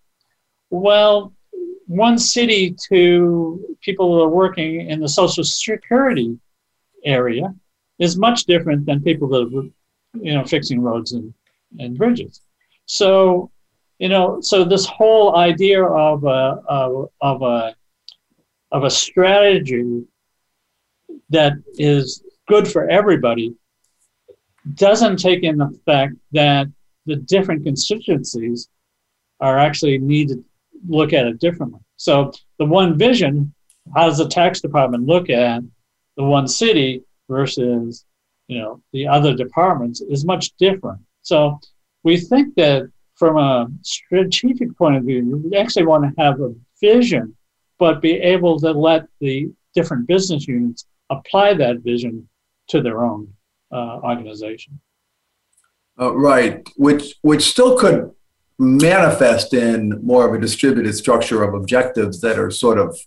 [0.69, 1.33] Well,
[1.87, 6.37] one city to people who are working in the social security
[7.03, 7.53] area
[7.97, 11.33] is much different than people that are, you know, fixing roads and
[11.79, 12.41] and bridges.
[12.85, 13.51] So,
[13.99, 17.75] you know, so this whole idea of a, of, of a,
[18.71, 20.03] of a strategy
[21.29, 23.55] that is good for everybody
[24.75, 26.67] doesn't take in the fact that
[27.05, 28.69] the different constituencies
[29.39, 30.43] are actually need to
[30.87, 31.79] look at it differently.
[31.97, 33.53] So the one vision,
[33.95, 35.61] how does the tax department look at
[36.17, 38.05] the one city versus
[38.47, 40.99] you know the other departments is much different.
[41.21, 41.59] So
[42.03, 46.55] we think that from a strategic point of view, we actually want to have a
[46.79, 47.35] vision,
[47.77, 52.27] but be able to let the different business units apply that vision
[52.69, 53.31] to their own
[53.71, 54.79] uh, organization.
[55.99, 58.09] Uh, right, which which still could
[58.57, 62.97] manifest in more of a distributed structure of objectives that are sort of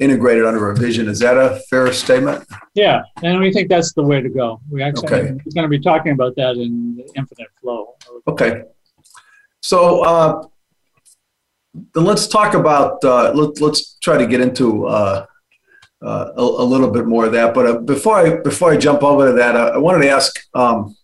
[0.00, 1.08] integrated under a vision.
[1.08, 2.44] Is that a fair statement?
[2.74, 4.60] Yeah, and we think that's the way to go.
[4.68, 5.30] We actually okay.
[5.30, 7.94] we're going to be talking about that in Infinite Flow.
[8.26, 8.62] Okay.
[9.64, 10.42] So uh,
[11.94, 15.24] then let's talk about uh, let, let's try to get into uh,
[16.04, 17.54] uh, a, a, little bit more of that.
[17.54, 20.38] But uh, before I before I jump over to that, I, I wanted to ask
[20.52, 20.94] um,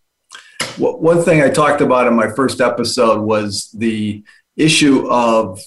[0.77, 4.23] one thing I talked about in my first episode was the
[4.59, 5.59] issue of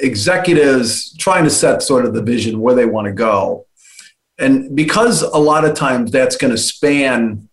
[0.00, 3.66] executives trying to set sort of the vision where they want to go.
[4.38, 7.47] And because a lot of times that's going to span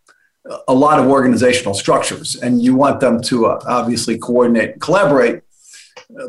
[0.67, 5.41] a lot of organizational structures, and you want them to uh, obviously coordinate and collaborate.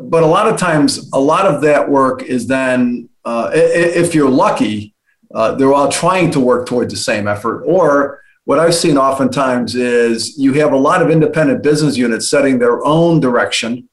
[0.01, 4.29] But a lot of times, a lot of that work is then, uh, if you're
[4.29, 4.95] lucky,
[5.33, 7.63] uh, they're all trying to work towards the same effort.
[7.63, 12.59] Or what I've seen oftentimes is you have a lot of independent business units setting
[12.59, 13.87] their own direction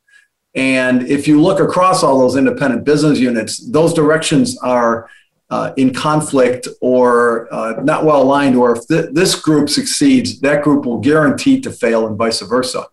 [0.54, 5.08] and if you look across all those independent business units, those directions are
[5.54, 10.64] uh, in conflict or uh, not well aligned, or if th- this group succeeds, that
[10.64, 12.84] group will guarantee to fail and vice versa.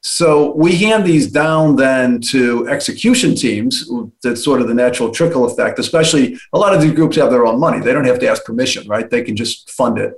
[0.00, 3.90] So we hand these down then to execution teams.
[4.22, 7.44] That's sort of the natural trickle effect, especially a lot of these groups have their
[7.44, 7.80] own money.
[7.80, 9.10] They don't have to ask permission, right?
[9.10, 10.14] They can just fund it.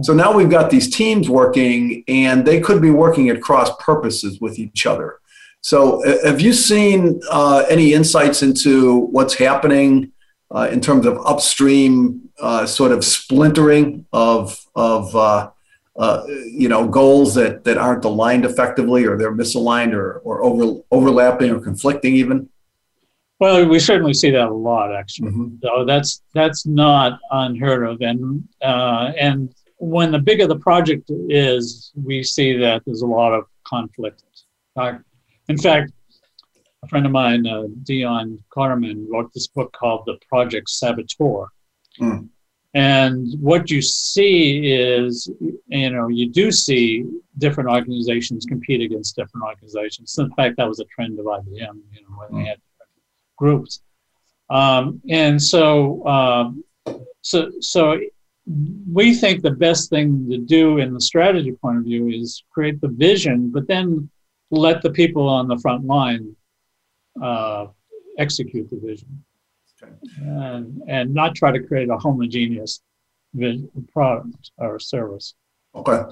[0.00, 4.40] So now we've got these teams working and they could be working at cross purposes
[4.40, 5.18] with each other.
[5.60, 10.12] So, uh, have you seen uh, any insights into what's happening
[10.50, 15.50] uh, in terms of upstream uh, sort of splintering of of uh,
[15.96, 20.80] uh, you know goals that that aren't aligned effectively, or they're misaligned, or or over,
[20.90, 22.48] overlapping, or conflicting even?
[23.40, 25.30] Well, we certainly see that a lot, actually.
[25.30, 25.56] Mm-hmm.
[25.62, 32.22] So that's that's not unheard of, and and when the bigger the project is, we
[32.22, 34.22] see that there's a lot of conflict.
[35.48, 35.92] In fact,
[36.84, 41.46] a friend of mine, uh, Dion Carmen, wrote this book called The Project Saboteur.
[42.00, 42.28] Mm.
[42.74, 45.30] And what you see is,
[45.68, 47.04] you know, you do see
[47.38, 50.18] different organizations compete against different organizations.
[50.18, 52.30] In fact, that was a trend of IBM, you know, when mm.
[52.30, 52.46] they hmm.
[52.46, 52.58] had
[53.36, 53.80] groups.
[54.50, 56.50] Um, and so, uh,
[57.22, 58.00] so, so
[58.92, 62.80] we think the best thing to do in the strategy point of view is create
[62.80, 64.10] the vision, but then
[64.50, 66.34] let the people on the front line
[67.22, 67.66] uh,
[68.18, 69.24] execute the vision
[69.82, 69.92] okay.
[70.18, 72.80] and, and not try to create a homogeneous
[73.92, 75.34] product or service.
[75.74, 76.02] Okay.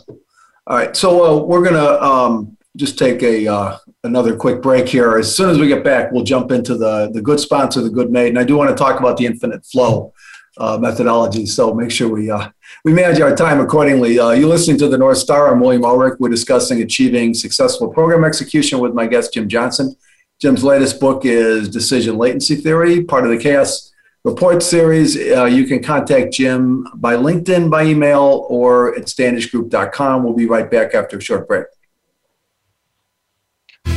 [0.67, 0.97] All right.
[0.97, 5.19] So uh, we're going to um, just take a uh, another quick break here.
[5.19, 8.11] As soon as we get back, we'll jump into the, the good sponsor, the good
[8.11, 8.29] mate.
[8.29, 10.13] And I do want to talk about the infinite flow
[10.59, 11.47] uh, methodology.
[11.47, 12.49] So make sure we uh,
[12.85, 14.19] we manage our time accordingly.
[14.19, 15.53] Uh, you're listening to the North Star.
[15.53, 16.15] I'm William Ulrich.
[16.19, 19.95] We're discussing achieving successful program execution with my guest Jim Johnson.
[20.43, 23.93] Jim's latest book is Decision Latency Theory, part of the Chaos
[24.25, 25.17] Report series.
[25.17, 30.25] Uh, you can contact Jim by LinkedIn, by email, or at standishgroup.com.
[30.25, 31.67] We'll be right back after a short break.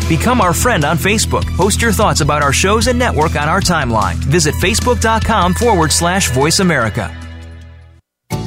[0.07, 1.45] Become our friend on Facebook.
[1.57, 4.13] Post your thoughts about our shows and network on our timeline.
[4.17, 7.11] Visit facebook.com forward slash voice America.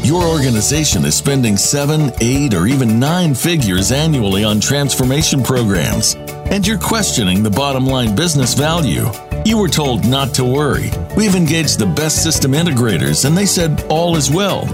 [0.08, 6.14] Your organization is spending seven, eight, or even nine figures annually on transformation programs,
[6.50, 9.06] and you're questioning the bottom line business value.
[9.44, 10.90] You were told not to worry.
[11.16, 14.66] We've engaged the best system integrators, and they said all is well.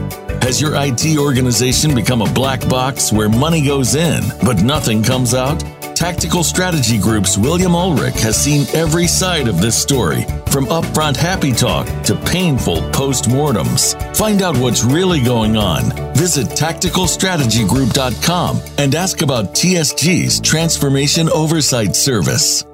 [0.42, 5.34] Has your IT organization become a black box where money goes in, but nothing comes
[5.34, 5.62] out?
[5.94, 11.52] Tactical Strategy Group's William Ulrich has seen every side of this story, from upfront happy
[11.52, 13.94] talk to painful post-mortems.
[14.14, 15.92] Find out what's really going on.
[16.14, 22.64] Visit tacticalstrategygroup.com and ask about TSG's Transformation Oversight Service.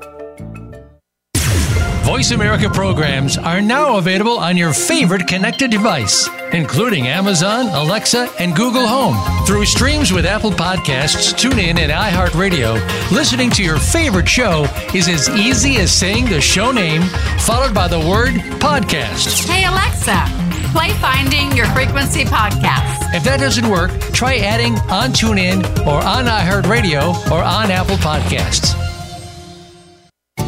[2.05, 8.55] Voice America programs are now available on your favorite connected device, including Amazon, Alexa, and
[8.55, 9.16] Google Home.
[9.46, 12.74] Through streams with Apple Podcasts, TuneIn, and iHeartRadio,
[13.11, 17.03] listening to your favorite show is as easy as saying the show name
[17.40, 19.48] followed by the word podcast.
[19.48, 20.24] Hey, Alexa,
[20.72, 23.14] play Finding Your Frequency podcast.
[23.14, 28.76] If that doesn't work, try adding on TuneIn or on iHeartRadio or on Apple Podcasts.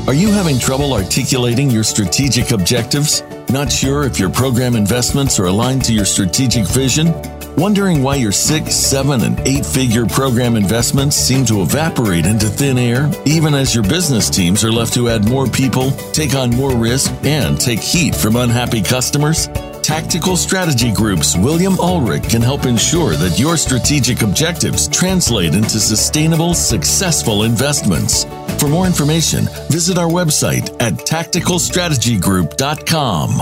[0.09, 3.23] Are you having trouble articulating your strategic objectives?
[3.53, 7.13] Not sure if your program investments are aligned to your strategic vision?
[7.55, 12.79] Wondering why your six, seven, and eight figure program investments seem to evaporate into thin
[12.79, 16.75] air, even as your business teams are left to add more people, take on more
[16.75, 19.49] risk, and take heat from unhappy customers?
[19.83, 26.55] Tactical Strategy Group's William Ulrich can help ensure that your strategic objectives translate into sustainable,
[26.55, 28.25] successful investments.
[28.61, 33.39] For more information, visit our website at tacticalstrategygroup.com.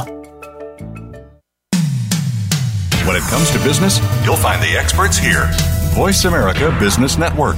[3.07, 5.51] When it comes to business, you'll find the experts here.
[5.95, 7.57] Voice America Business Network.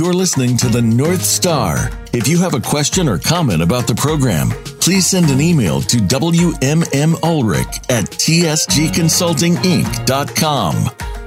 [0.00, 1.90] You're listening to the North Star.
[2.14, 4.48] If you have a question or comment about the program,
[4.80, 10.74] please send an email to WMMUlrich at TSGConsultingInc.com.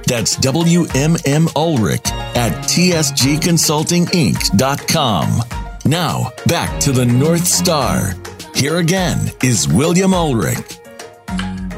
[0.08, 5.42] That's WMMUlrich at TSGConsultingInc.com.
[5.84, 8.14] Now, back to the North Star.
[8.56, 10.80] Here again is William Ulrich.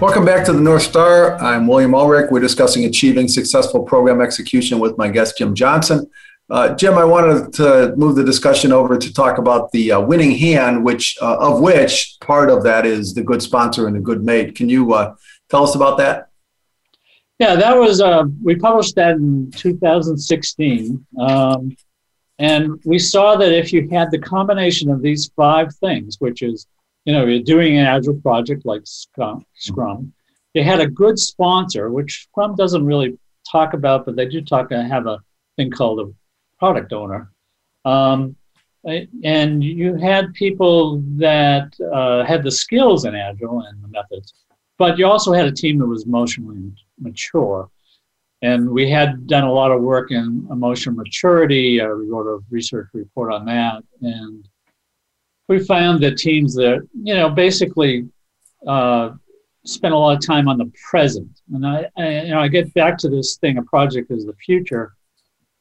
[0.01, 1.36] Welcome back to the North Star.
[1.42, 2.30] I'm William Ulrich.
[2.30, 6.11] We're discussing achieving successful program execution with my guest, Jim Johnson.
[6.49, 10.30] Uh, Jim, I wanted to move the discussion over to talk about the uh, winning
[10.30, 14.24] hand, which uh, of which part of that is the good sponsor and the good
[14.24, 14.55] mate.
[14.55, 15.14] Can you uh,
[15.51, 16.28] tell us about that?
[17.40, 21.76] Yeah, that was uh, we published that in 2016, um,
[22.38, 26.66] and we saw that if you had the combination of these five things, which is
[27.05, 30.12] you know you're doing an agile project like Scrum, Scrum
[30.57, 33.18] you had a good sponsor, which Scrum doesn't really
[33.51, 35.20] talk about, but they do talk and have a
[35.57, 36.11] thing called a
[36.59, 37.30] product owner.
[37.84, 38.36] Um,
[39.24, 44.32] and you had people that uh, had the skills in Agile and the methods,
[44.78, 47.68] but you also had a team that was emotionally mature.
[48.42, 51.80] And we had done a lot of work in emotional maturity.
[51.80, 53.82] Uh, we wrote a research report on that.
[54.02, 54.46] And
[55.48, 58.09] we found that teams that, you know, basically
[58.66, 59.12] uh,
[59.64, 61.30] spend a lot of time on the present.
[61.52, 64.34] And I, I, you know, I get back to this thing, a project is the
[64.34, 64.95] future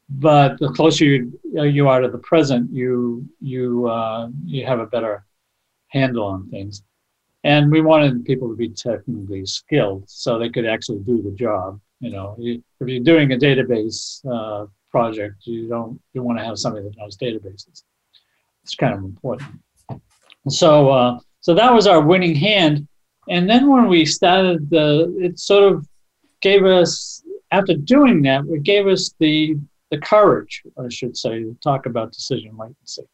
[0.08, 4.86] but the closer you, you are to the present, you you uh, you have a
[4.86, 5.24] better
[5.88, 6.82] handle on things.
[7.44, 11.80] And we wanted people to be technically skilled so they could actually do the job.
[12.00, 16.58] You know, if you're doing a database uh, project, you don't you want to have
[16.58, 17.82] somebody that knows databases.
[18.62, 19.50] It's kind of important.
[20.48, 22.86] So uh, so that was our winning hand.
[23.28, 25.88] And then when we started the, it sort of
[26.40, 29.56] gave us after doing that, it gave us the
[29.90, 33.04] the courage, I should say, to talk about decision latency.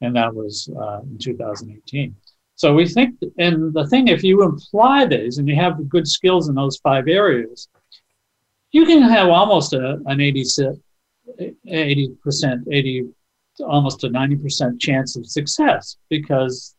[0.00, 2.14] And that was uh, in 2018.
[2.54, 6.48] So we think, and the thing, if you apply these and you have good skills
[6.48, 7.68] in those five areas,
[8.72, 10.44] you can have almost a, an 80,
[11.68, 13.08] 80%, 80,
[13.66, 16.74] almost a 90% chance of success because,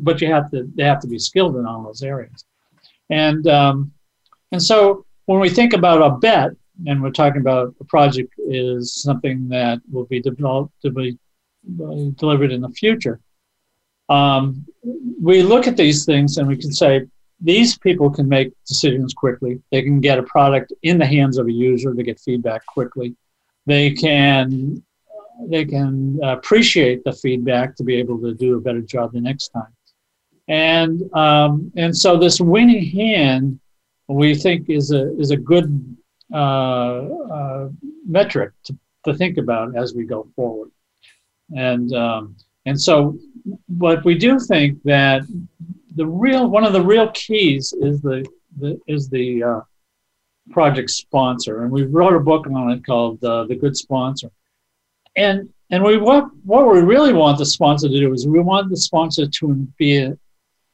[0.00, 2.44] but you have to, they have to be skilled in all those areas.
[3.10, 3.92] And, um,
[4.50, 6.50] and so when we think about a bet,
[6.86, 11.18] and we're talking about a project is something that will be developed to be
[11.80, 13.20] uh, delivered in the future.
[14.08, 14.66] Um,
[15.20, 17.06] we look at these things and we can say
[17.40, 19.60] these people can make decisions quickly.
[19.70, 23.16] They can get a product in the hands of a user to get feedback quickly.
[23.66, 24.82] They can
[25.48, 29.48] they can appreciate the feedback to be able to do a better job the next
[29.48, 29.74] time.
[30.48, 33.58] And um, and so this winning hand
[34.08, 35.96] we think is a is a good
[38.06, 40.70] metric to, to think about as we go forward.
[41.54, 43.18] And um, and so,
[43.68, 45.22] but we do think that
[45.94, 48.24] the real one of the real keys is the,
[48.58, 49.60] the is the uh,
[50.50, 54.30] project sponsor, and we wrote a book on it called uh, "The Good Sponsor."
[55.16, 58.70] And and we what what we really want the sponsor to do is we want
[58.70, 60.16] the sponsor to be a,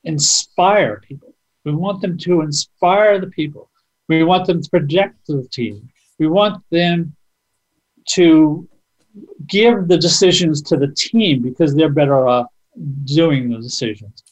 [0.05, 1.35] inspire people.
[1.65, 3.71] We want them to inspire the people.
[4.09, 5.89] We want them to project to the team.
[6.19, 7.15] We want them
[8.11, 8.69] to
[9.47, 12.47] give the decisions to the team because they're better off
[13.05, 14.23] doing the decisions.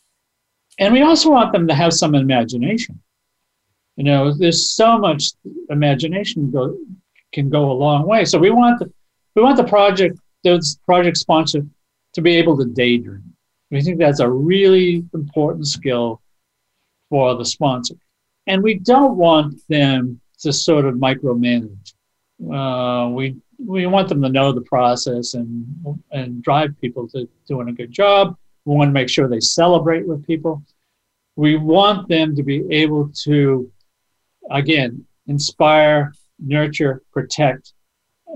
[0.78, 3.00] And we also want them to have some imagination.
[3.96, 5.32] You know, there's so much
[5.70, 6.76] imagination go,
[7.32, 8.24] can go a long way.
[8.24, 8.92] So we want the
[9.34, 11.66] we want the project those project sponsor
[12.14, 13.34] to be able to daydream.
[13.70, 16.22] We think that's a really important skill
[17.10, 17.96] for the sponsor.
[18.46, 21.94] And we don't want them to sort of micromanage.
[22.52, 25.66] Uh, we we want them to know the process and
[26.12, 28.36] and drive people to doing a good job.
[28.64, 30.62] We want to make sure they celebrate with people.
[31.36, 33.70] We want them to be able to,
[34.50, 37.74] again, inspire, nurture, protect.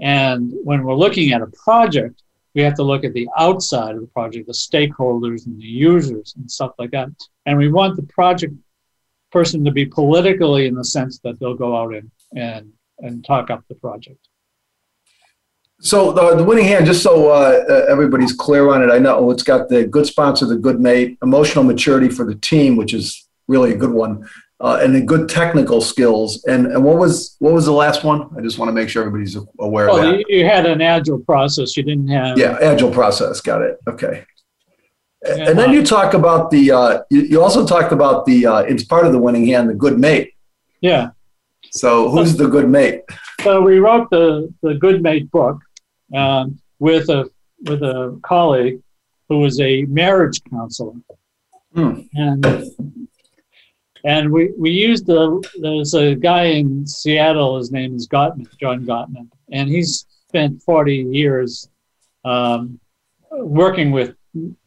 [0.02, 2.22] And when we're looking at a project,
[2.54, 6.34] we have to look at the outside of the project, the stakeholders and the users
[6.36, 7.08] and stuff like that.
[7.46, 8.54] And we want the project
[9.30, 13.50] person to be politically in the sense that they'll go out and and and talk
[13.50, 14.28] up the project.
[15.82, 19.30] So the, the winning hand, just so uh, uh, everybody's clear on it, I know
[19.30, 23.26] it's got the good sponsor, the good mate, emotional maturity for the team, which is
[23.48, 24.28] really a good one,
[24.60, 26.44] uh, and the good technical skills.
[26.44, 28.28] And, and what was what was the last one?
[28.36, 30.24] I just want to make sure everybody's aware well, of that.
[30.28, 31.76] You had an agile process.
[31.76, 33.40] You didn't have yeah, agile process.
[33.40, 33.78] Got it.
[33.88, 34.26] Okay.
[35.22, 38.84] And then you talk about the, uh, you, you also talked about the, uh, it's
[38.84, 40.32] part of the winning hand, the good mate.
[40.80, 41.10] Yeah.
[41.72, 43.02] So who's the good mate?
[43.42, 45.60] So we wrote the, the good mate book.
[46.14, 47.30] Um, with a
[47.68, 48.80] with a colleague
[49.28, 50.94] who was a marriage counselor,
[51.74, 52.00] Hmm.
[52.14, 52.64] and
[54.04, 57.58] and we we used the there's a guy in Seattle.
[57.58, 61.68] His name is Gottman, John Gottman, and he's spent 40 years
[62.24, 62.80] um,
[63.30, 64.16] working with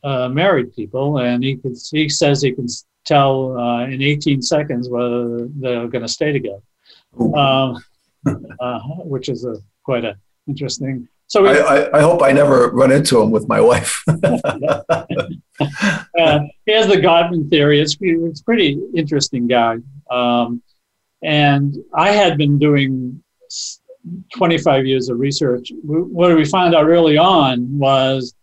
[0.04, 2.68] uh, married people, and he can he says he can
[3.06, 6.62] tell uh, in 18 seconds whether they're going to stay together,
[7.36, 7.84] um,
[8.60, 11.08] uh, which is a quite a interesting.
[11.28, 14.04] So we, I, I, I hope I never run into him with my wife.
[14.08, 15.04] uh,
[16.66, 17.80] he has the Gottman theory.
[17.80, 19.78] It's, it's a pretty interesting guy.
[20.12, 20.62] Um,
[21.24, 23.80] and I had been doing s-
[24.36, 25.72] 25 years of research.
[25.82, 28.36] What we found out early on was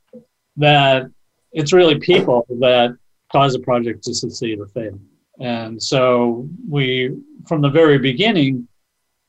[0.56, 1.06] that
[1.52, 2.96] it's really people that
[3.32, 4.98] cause a project to succeed or fail.
[5.40, 8.68] And so we, from the very beginning,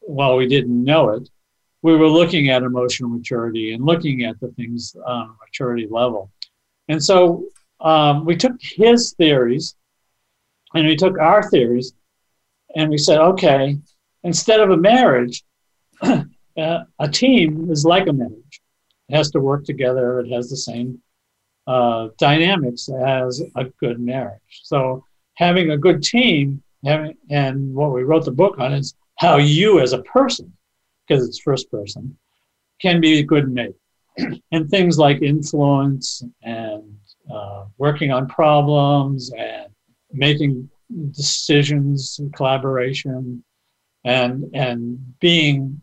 [0.01, 1.29] while we didn't know it,
[1.83, 6.31] we were looking at emotional maturity and looking at the things on a maturity level.
[6.89, 7.45] And so
[7.79, 9.75] um, we took his theories
[10.75, 11.93] and we took our theories
[12.75, 13.77] and we said, okay,
[14.23, 15.43] instead of a marriage,
[16.01, 16.23] uh,
[16.57, 18.61] a team is like a marriage.
[19.09, 20.19] It has to work together.
[20.19, 21.01] It has the same
[21.67, 24.61] uh, dynamics as a good marriage.
[24.63, 25.05] So
[25.35, 29.79] having a good team, having, and what we wrote the book on is how you
[29.79, 30.51] as a person,
[31.07, 32.17] because it's first person,
[32.81, 33.75] can be a good mate.
[34.51, 36.97] and things like influence and
[37.33, 39.67] uh, working on problems and
[40.11, 40.69] making
[41.11, 43.43] decisions and collaboration
[44.03, 45.79] and and being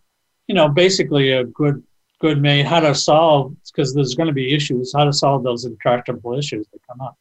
[0.47, 1.83] you know basically a good
[2.21, 5.65] good mate how to solve because there's going to be issues how to solve those
[5.65, 7.17] intractable issues that come up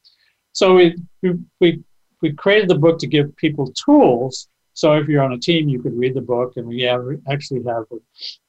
[0.53, 1.83] so we we
[2.21, 5.81] we, created the book to give people tools so if you're on a team you
[5.81, 7.83] could read the book and we have actually have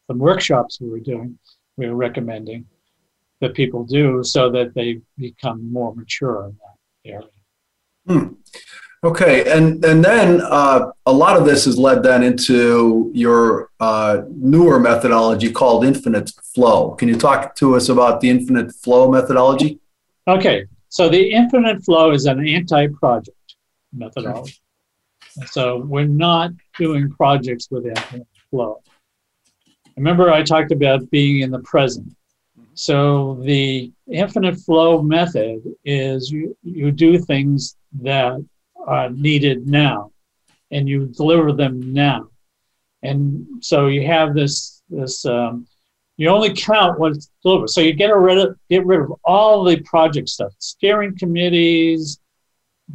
[0.06, 1.38] some workshops we were doing
[1.76, 2.64] we were recommending
[3.40, 7.28] that people do so that they become more mature in that area.
[8.06, 8.34] Hmm.
[9.04, 14.22] Okay, and and then uh, a lot of this is led then into your uh,
[14.28, 16.96] newer methodology called infinite flow.
[16.96, 19.78] Can you talk to us about the infinite flow methodology?
[20.26, 23.54] Okay, so the infinite flow is an anti-project
[23.92, 24.56] methodology.
[25.46, 28.82] So we're not doing projects with infinite flow.
[29.96, 32.16] Remember, I talked about being in the present.
[32.74, 38.44] So the infinite flow method is you, you do things that
[38.88, 40.10] are needed now
[40.70, 42.28] and you deliver them now.
[43.02, 45.66] And so you have this, this um,
[46.16, 47.70] you only count what's delivered.
[47.70, 52.18] So you get rid of, get rid of all the project stuff, steering committees,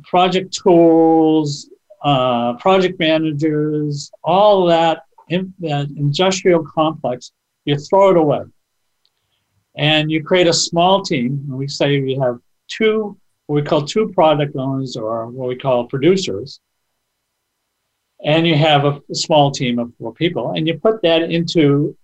[0.03, 1.69] project tools,
[2.03, 7.31] uh, project managers, all that, in, that industrial complex,
[7.65, 8.41] you throw it away
[9.75, 11.45] and you create a small team.
[11.47, 13.17] And we say we have two,
[13.53, 16.59] what we call two product owners or what we call producers.
[18.25, 21.95] And you have a, a small team of four people, and you put that into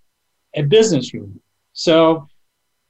[0.54, 1.42] a business unit.
[1.74, 2.28] So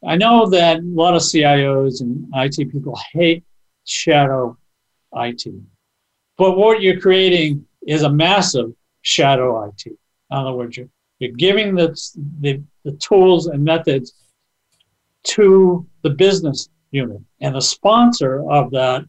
[0.05, 3.45] I know that a lot of CIOs and IT people hate
[3.85, 4.57] shadow
[5.15, 5.45] IT.
[6.37, 9.85] But what you're creating is a massive shadow IT.
[9.85, 9.97] In
[10.31, 10.89] other words, you're,
[11.19, 11.89] you're giving the,
[12.41, 14.15] the, the tools and methods
[15.23, 17.21] to the business unit.
[17.41, 19.05] And the sponsor of that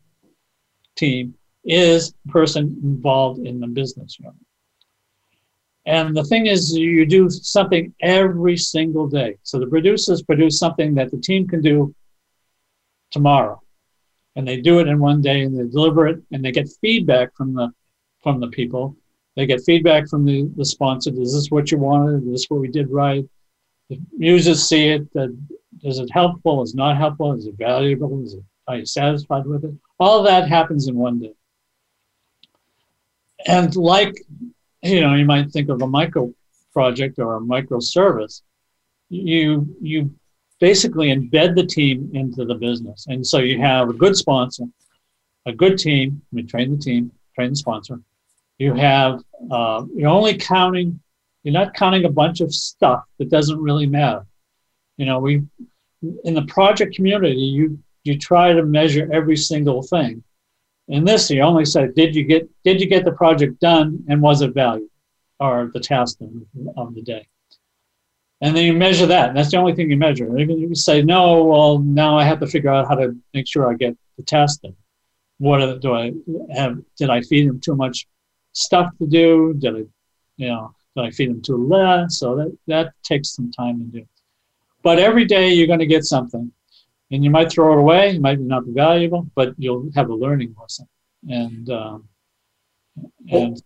[0.97, 4.35] team is the person involved in the business unit.
[5.87, 9.39] And the thing is, you do something every single day.
[9.43, 11.95] So the producers produce something that the team can do
[13.11, 13.61] tomorrow.
[14.37, 17.35] And they do it in one day and they deliver it and they get feedback
[17.35, 17.73] from the
[18.23, 18.97] from the people.
[19.35, 21.11] They get feedback from the, the sponsor.
[21.21, 22.25] Is this what you wanted?
[22.25, 23.25] Is this what we did right?
[23.91, 25.07] The users see it.
[25.83, 26.63] Is it helpful?
[26.63, 27.35] Is not helpful?
[27.35, 28.23] Is it valuable?
[28.25, 29.75] Is it are you satisfied with it?
[29.99, 31.35] All that happens in one day.
[33.47, 34.15] And like,
[34.81, 36.33] you know, you might think of a micro
[36.73, 38.43] project or a microservice.
[39.09, 40.15] You you
[40.61, 44.67] basically embed the team into the business, and so you have a good sponsor,
[45.47, 46.23] a good team.
[46.31, 48.01] You train the team, train the sponsor.
[48.59, 49.21] You have
[49.51, 51.01] uh, you're only counting.
[51.43, 54.27] You're not counting a bunch of stuff that doesn't really matter.
[54.97, 55.43] You know, we
[56.25, 60.23] in the project community, you you try to measure every single thing.
[60.89, 64.21] In this, you only say, did you get did you get the project done and
[64.21, 64.91] was it valued,
[65.39, 66.19] or the task
[66.77, 67.27] of the day.
[68.43, 69.29] And then you measure that.
[69.29, 70.39] And that's the only thing you measure.
[70.39, 73.71] If you say, no, well, now I have to figure out how to make sure
[73.71, 74.77] I get the task done.
[75.39, 76.13] What do I
[76.55, 76.79] have?
[76.97, 78.07] Did I feed them too much
[78.53, 79.55] stuff to do?
[79.59, 79.85] Did I,
[80.37, 82.19] you know, did I feed them too less?
[82.19, 84.07] So that that takes some time to do.
[84.83, 86.51] But every day you're going to get something,
[87.11, 88.17] and you might throw it away.
[88.17, 90.89] It might not be valuable, but you'll have a learning lesson.
[91.29, 92.09] And um,
[93.31, 93.63] and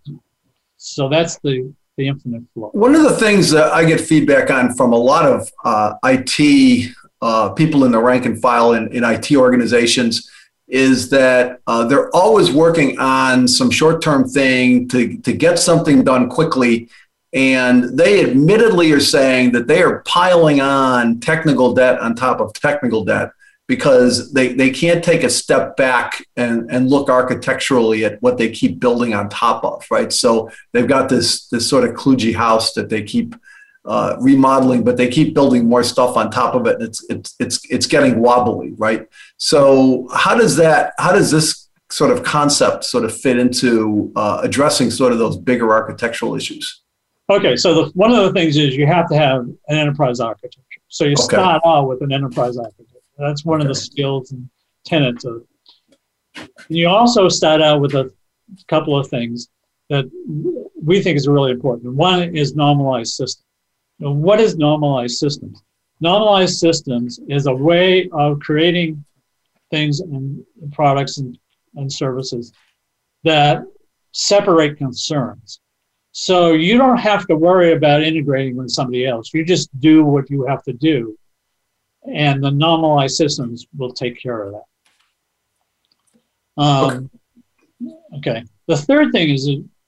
[0.76, 2.70] so that's the the infinite flow.
[2.72, 6.94] One of the things that I get feedback on from a lot of uh, IT
[7.22, 10.28] uh, people in the rank and file in, in IT organizations
[10.66, 16.28] is that uh, they're always working on some short-term thing to, to get something done
[16.28, 16.88] quickly
[17.34, 22.52] and they admittedly are saying that they are piling on technical debt on top of
[22.52, 23.32] technical debt
[23.66, 28.50] because they, they can't take a step back and, and look architecturally at what they
[28.50, 30.12] keep building on top of, right?
[30.12, 33.34] So they've got this, this sort of kludgy house that they keep
[33.86, 36.74] uh, remodeling, but they keep building more stuff on top of it.
[36.74, 39.08] And it's, it's, it's, it's getting wobbly, right?
[39.38, 44.40] So how does that, how does this sort of concept sort of fit into uh,
[44.42, 46.83] addressing sort of those bigger architectural issues?
[47.30, 50.60] Okay, so the, one of the things is you have to have an enterprise architecture.
[50.88, 51.22] So you okay.
[51.22, 52.98] start out with an enterprise architecture.
[53.18, 53.68] That's one okay.
[53.68, 54.48] of the skills and
[54.84, 55.42] tenets of.
[56.36, 58.12] And you also start out with a
[58.68, 59.48] couple of things
[59.88, 60.04] that
[60.82, 61.94] we think is really important.
[61.94, 63.46] One is normalized systems.
[63.98, 65.62] Now, what is normalized systems?
[66.00, 69.04] Normalized systems is a way of creating
[69.70, 71.38] things and products and,
[71.76, 72.52] and services
[73.22, 73.62] that
[74.12, 75.60] separate concerns.
[76.16, 79.34] So you don't have to worry about integrating with somebody else.
[79.34, 81.18] You just do what you have to do,
[82.08, 84.54] and the normalized systems will take care of
[86.56, 86.62] that.
[86.62, 87.10] Um,
[88.18, 88.44] okay.
[88.68, 89.46] The third thing is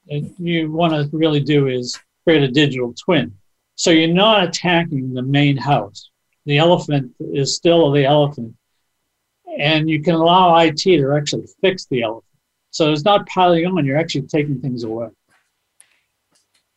[0.09, 3.33] that you want to really do is create a digital twin.
[3.77, 6.11] So you're not attacking the main house.
[6.45, 8.53] The elephant is still the elephant,
[9.61, 12.25] and you can allow IT to actually fix the elephant.
[12.73, 13.87] So it's not piling on.
[13.87, 15.07] You're actually taking things away.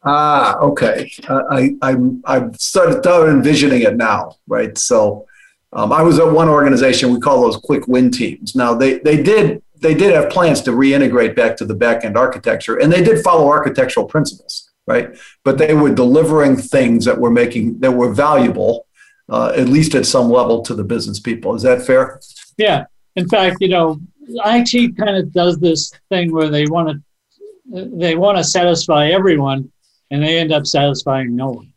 [0.03, 1.11] Ah, okay.
[1.27, 4.77] Uh, I, I'm I've started, started envisioning it now, right?
[4.77, 5.27] So,
[5.73, 7.13] um, I was at one organization.
[7.13, 8.55] We call those quick win teams.
[8.55, 12.17] Now they they did they did have plans to reintegrate back to the back end
[12.17, 15.17] architecture, and they did follow architectural principles, right?
[15.43, 18.87] But they were delivering things that were making that were valuable,
[19.27, 21.55] uh, at least at some level, to the business people.
[21.55, 22.21] Is that fair?
[22.57, 22.85] Yeah.
[23.17, 28.15] In fact, you know, IT kind of does this thing where they want to they
[28.15, 29.69] want to satisfy everyone
[30.11, 31.73] and they end up satisfying no one.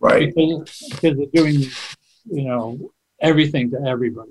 [0.00, 0.34] Right.
[0.34, 1.62] Because, because they're doing,
[2.30, 4.30] you know, everything to everybody.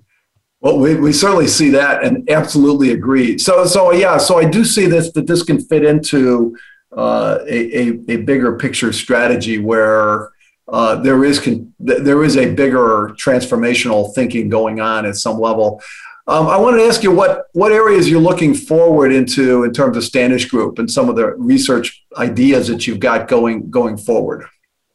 [0.62, 3.38] Well, we, we certainly see that and absolutely agree.
[3.38, 6.56] So, so yeah, so I do see this that this can fit into
[6.96, 10.30] uh, a, a, a, bigger picture strategy where
[10.70, 15.82] uh, there is con- there is a bigger transformational thinking going on at some level.
[16.28, 19.96] Um, I wanted to ask you what what areas you're looking forward into in terms
[19.96, 24.46] of Standish Group and some of the research ideas that you've got going going forward.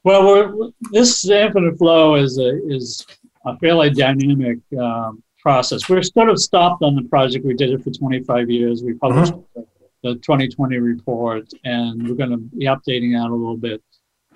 [0.02, 3.06] Well, this infinite flow is a is
[3.46, 5.88] a fairly dynamic um, process.
[5.88, 7.44] We're sort of stopped on the project.
[7.44, 8.82] We did it for 25 years.
[8.82, 9.62] We published uh-huh.
[10.02, 13.82] the 2020 report, and we're going to be updating that a little bit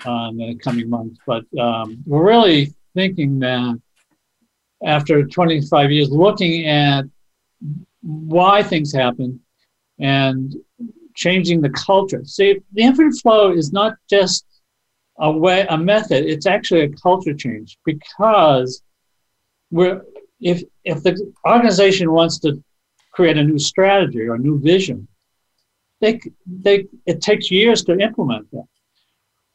[0.07, 1.19] uh, in the coming months.
[1.27, 3.81] But um, we're really thinking that
[4.85, 7.05] after 25 years looking at
[8.03, 9.41] why things happen
[9.99, 10.55] and
[11.15, 12.25] changing the culture.
[12.25, 14.45] See, the infinite flow is not just
[15.19, 16.25] a way, a method.
[16.25, 18.83] It's actually a culture change because
[19.71, 20.03] we're
[20.41, 22.63] if if the organization wants to
[23.13, 25.07] create a new strategy or a new vision,
[26.01, 28.67] they they it takes years to implement that.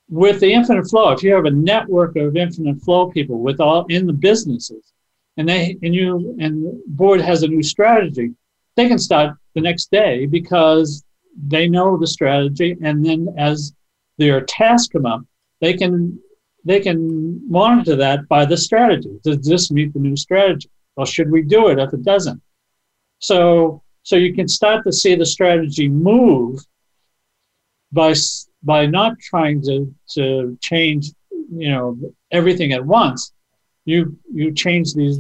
[0.10, 3.86] With the infinite flow, if you have a network of infinite flow people with all
[3.90, 4.94] in the businesses,
[5.40, 8.32] and they and you and the board has a new strategy,
[8.76, 11.04] they can start the next day because
[11.48, 13.74] they know the strategy, and then as
[14.18, 15.22] their tasks come up,
[15.62, 16.20] they can
[16.66, 17.00] they can
[17.50, 19.18] monitor that by the strategy.
[19.24, 20.70] Does this meet the new strategy?
[20.98, 22.42] Well, should we do it if it doesn't?
[23.20, 26.60] So so you can start to see the strategy move
[27.94, 28.14] by
[28.62, 31.98] by not trying to to change you know
[32.30, 33.32] everything at once
[33.86, 35.20] you you change these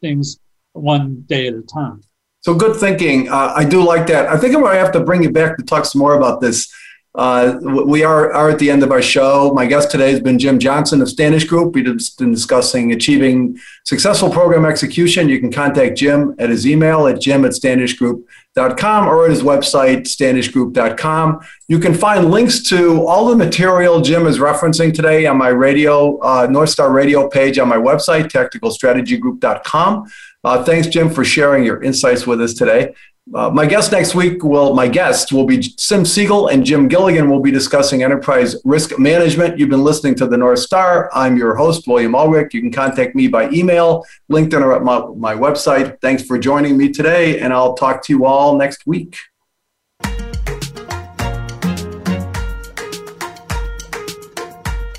[0.00, 0.38] things
[0.72, 2.02] one day at a time.
[2.40, 3.28] So good thinking.
[3.28, 4.28] Uh, I do like that.
[4.28, 6.40] I think I'm going to have to bring you back to talk some more about
[6.40, 6.72] this.
[7.14, 9.52] Uh, we are, are at the end of our show.
[9.54, 11.74] My guest today has been Jim Johnson of Standish Group.
[11.74, 11.84] We've
[12.16, 15.28] been discussing achieving successful program execution.
[15.28, 20.02] You can contact Jim at his email at jim at standishgroup.com or at his website,
[20.04, 21.40] standishgroup.com.
[21.68, 26.18] You can find links to all the material Jim is referencing today on my radio,
[26.20, 30.10] uh, North Star radio page on my website, tacticalstrategygroup.com.
[30.44, 32.94] Uh, thanks, Jim, for sharing your insights with us today.
[33.32, 37.30] Uh, my guest next week will, my guests will be Sim Siegel and Jim Gilligan.
[37.30, 39.58] will be discussing enterprise risk management.
[39.58, 41.08] You've been listening to the North Star.
[41.14, 42.52] I'm your host, William Ulrich.
[42.52, 46.00] You can contact me by email, LinkedIn, or at my, my website.
[46.00, 49.16] Thanks for joining me today, and I'll talk to you all next week.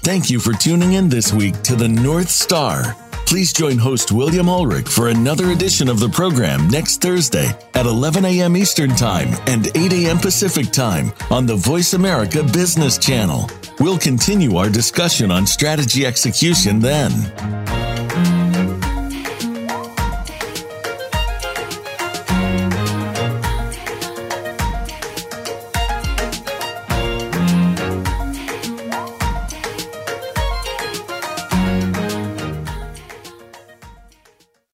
[0.02, 2.96] Thank you for tuning in this week to the North Star.
[3.26, 8.26] Please join host William Ulrich for another edition of the program next Thursday at 11
[8.26, 8.56] a.m.
[8.56, 10.18] Eastern Time and 8 a.m.
[10.20, 13.50] Pacific Time on the Voice America Business Channel.
[13.80, 17.83] We'll continue our discussion on strategy execution then.